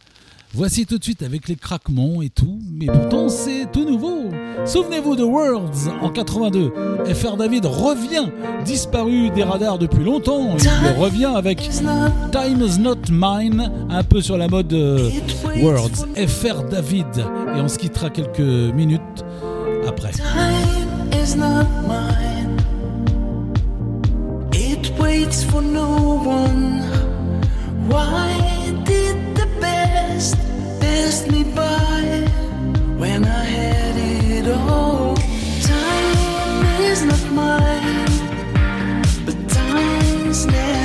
Voici 0.54 0.84
tout 0.84 0.98
de 0.98 1.02
suite 1.04 1.22
avec 1.22 1.48
les 1.48 1.56
craquements 1.56 2.20
et 2.20 2.28
tout, 2.28 2.58
mais 2.70 2.84
pourtant 2.84 3.30
c'est 3.30 3.72
tout 3.72 3.86
nouveau. 3.86 4.28
Souvenez-vous 4.66 5.16
de 5.16 5.22
Worlds 5.22 5.88
en 6.02 6.10
82. 6.10 6.72
FR 7.14 7.38
David 7.38 7.64
revient, 7.64 8.26
disparu 8.62 9.30
des 9.30 9.44
radars 9.44 9.78
depuis 9.78 10.04
longtemps. 10.04 10.54
Il 10.58 11.00
revient 11.00 11.32
avec 11.34 11.70
Time 12.32 12.62
is 12.62 12.78
Not 12.78 12.96
Mine, 13.10 13.72
un 13.88 14.02
peu 14.04 14.20
sur 14.20 14.36
la 14.36 14.46
mode 14.46 14.70
euh, 14.74 15.10
Worlds. 15.62 16.06
FR 16.16 16.64
David. 16.70 17.06
Et 17.56 17.60
on 17.60 17.68
se 17.68 17.78
quittera 17.78 18.10
quelques 18.10 18.38
minutes 18.40 19.24
après. 19.88 20.10
Time 20.10 21.10
is 21.12 21.34
not 21.34 21.64
mine. 21.88 22.58
It 24.52 24.92
waits 25.00 25.44
for 25.44 25.62
no 25.62 26.20
one. 26.22 26.82
Why 27.88 28.36
did 28.84 29.01
mine, 37.34 38.06
but 39.24 39.48
time's 39.48 40.46
never 40.46 40.81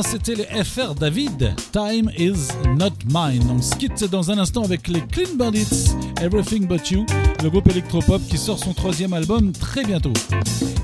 c'était 0.00 0.34
les 0.34 0.64
FR 0.64 0.94
David. 0.94 1.54
Time 1.72 2.10
is 2.16 2.48
not 2.78 2.92
mine. 3.10 3.42
On 3.50 3.60
se 3.60 3.74
quitte 3.76 4.04
dans 4.04 4.30
un 4.30 4.38
instant 4.38 4.64
avec 4.64 4.88
les 4.88 5.02
Clean 5.02 5.34
Bandits. 5.36 5.90
Everything 6.22 6.66
But 6.66 6.90
You, 6.90 7.04
le 7.42 7.50
groupe 7.50 7.68
électropop 7.68 8.22
qui 8.28 8.38
sort 8.38 8.58
son 8.58 8.72
troisième 8.72 9.12
album 9.12 9.52
très 9.52 9.84
bientôt. 9.84 10.12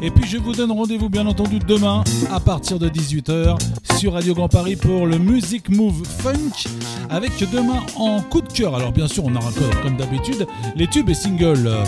Et 0.03 0.11
puis, 0.11 0.29
je 0.29 0.37
vous 0.37 0.53
donne 0.53 0.73
rendez-vous, 0.73 1.09
bien 1.09 1.27
entendu, 1.27 1.59
demain 1.59 2.05
à 2.31 2.41
partir 2.41 2.79
de 2.79 2.89
18h 2.89 3.57
sur 3.99 4.13
Radio 4.13 4.35
Grand 4.35 4.49
Paris 4.49 4.77
pour 4.77 5.07
le 5.07 5.19
Music 5.19 5.71
Move 5.71 6.03
Funk 6.19 6.69
avec 7.09 7.33
demain 7.51 7.81
en 7.97 8.21
coup 8.21 8.43
de 8.43 8.53
cœur. 8.53 8.75
Alors, 8.75 8.93
bien 8.93 9.09
sûr, 9.09 9.25
on 9.25 9.35
aura 9.35 9.49
encore, 9.49 9.81
comme 9.83 9.97
d'habitude, 9.97 10.47
les 10.77 10.87
tubes 10.87 11.09
et 11.09 11.15
singles 11.15 11.67
euh, 11.67 11.85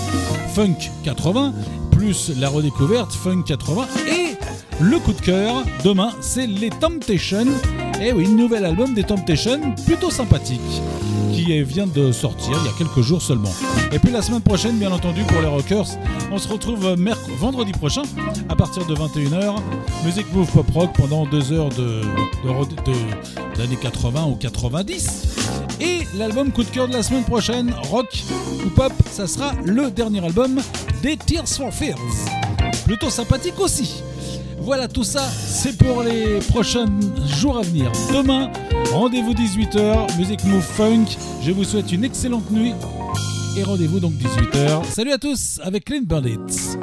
Funk 0.55 0.91
80 1.05 1.53
plus 1.91 2.33
la 2.39 2.49
redécouverte 2.49 3.13
Funk 3.13 3.43
80 3.43 3.87
et 4.09 4.30
le 4.81 4.99
coup 4.99 5.12
de 5.12 5.20
cœur, 5.20 5.62
demain, 5.84 6.10
c'est 6.20 6.47
les 6.47 6.70
Temptations. 6.70 7.47
Et 8.00 8.12
oui, 8.12 8.28
nouvel 8.28 8.65
album 8.65 8.94
des 8.94 9.02
Temptations, 9.05 9.60
plutôt 9.86 10.10
sympathique, 10.10 10.60
qui 11.33 11.62
vient 11.62 11.86
de 11.86 12.12
sortir 12.12 12.52
il 12.62 12.67
y 12.67 12.68
a 12.68 12.76
quelques 12.78 13.02
jours 13.07 13.20
seulement. 13.20 13.52
Et 13.92 13.99
puis 13.99 14.10
la 14.10 14.23
semaine 14.23 14.41
prochaine, 14.41 14.78
bien 14.78 14.91
entendu, 14.91 15.23
pour 15.25 15.41
les 15.42 15.47
Rockers, 15.49 15.86
on 16.33 16.39
se 16.39 16.49
retrouve 16.49 16.97
vendredi 17.39 17.73
prochain, 17.73 18.02
à 18.49 18.57
partir 18.57 18.86
de 18.86 18.94
21h. 18.94 19.57
Music 20.05 20.26
Move 20.33 20.50
Pop 20.50 20.70
Rock 20.73 20.91
pendant 20.97 21.26
deux 21.26 21.52
heures 21.52 21.68
de- 21.70 22.00
d'années 23.57 23.76
80 23.81 24.25
ou 24.26 24.36
90. 24.36 25.36
Et 25.81 26.07
l'album 26.17 26.50
coup 26.52 26.62
de 26.65 26.70
cœur 26.70 26.89
de 26.89 26.94
la 26.94 27.02
semaine 27.02 27.25
prochaine, 27.25 27.75
rock 27.91 28.23
ou 28.65 28.70
pop, 28.70 28.92
ça 29.10 29.26
sera 29.26 29.52
le 29.65 29.91
dernier 29.91 30.25
album 30.25 30.59
des 31.02 31.17
Tears 31.18 31.49
for 31.49 31.73
Fears. 31.73 31.99
Plutôt 32.86 33.10
sympathique 33.10 33.59
aussi. 33.60 34.02
Voilà, 34.61 34.89
tout 34.89 35.05
ça, 35.05 35.23
c'est 35.23 35.77
pour 35.79 36.03
les 36.03 36.39
prochains 36.41 36.87
jours 37.27 37.59
à 37.59 37.63
venir. 37.63 37.91
Demain, 38.13 38.51
rendez-vous 38.93 39.33
18h, 39.33 40.19
Music 40.19 40.45
Move 40.45 40.63
Funk. 40.63 41.07
Je 41.43 41.51
vous 41.51 41.65
souhaite 41.65 41.91
une 41.93 42.05
excellente 42.05 42.51
nuit 42.51 42.75
et 43.57 43.63
rendez-vous 43.63 44.01
donc 44.01 44.13
18h. 44.13 44.85
Salut 44.85 45.13
à 45.13 45.19
tous 45.19 45.61
avec 45.63 45.87
Clean 45.87 46.03
Bandits. 46.03 46.77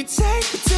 you 0.00 0.06
take 0.06 0.46
the 0.52 0.69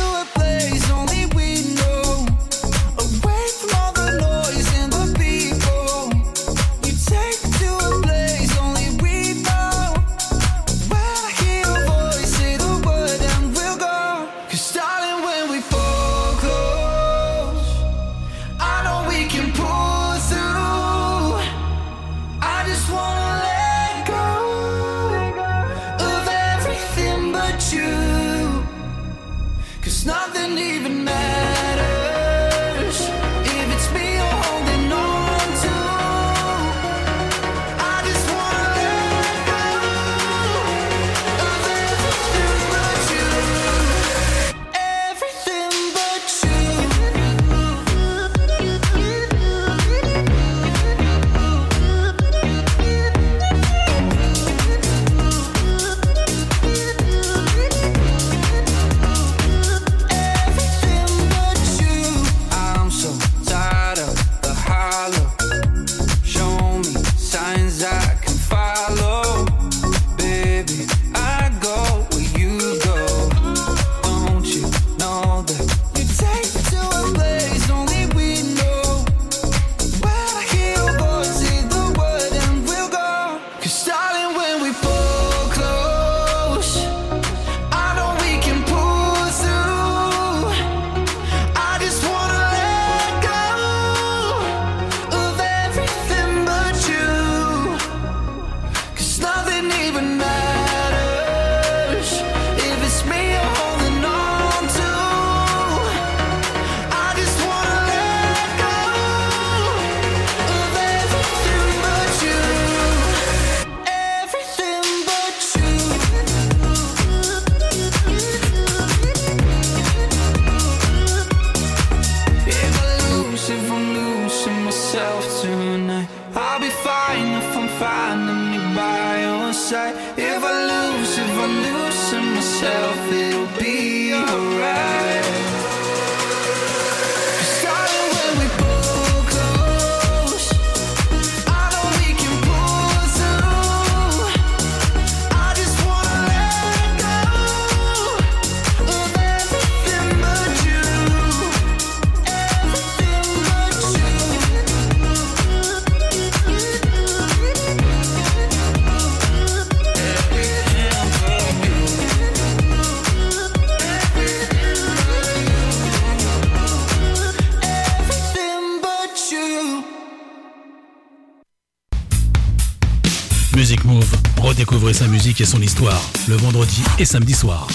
et 175.41 175.45
son 175.47 175.63
histoire, 175.63 176.03
le 176.29 176.37
vendredi 176.37 176.83
et 176.99 177.05
samedi 177.05 177.33
soir. 177.33 177.67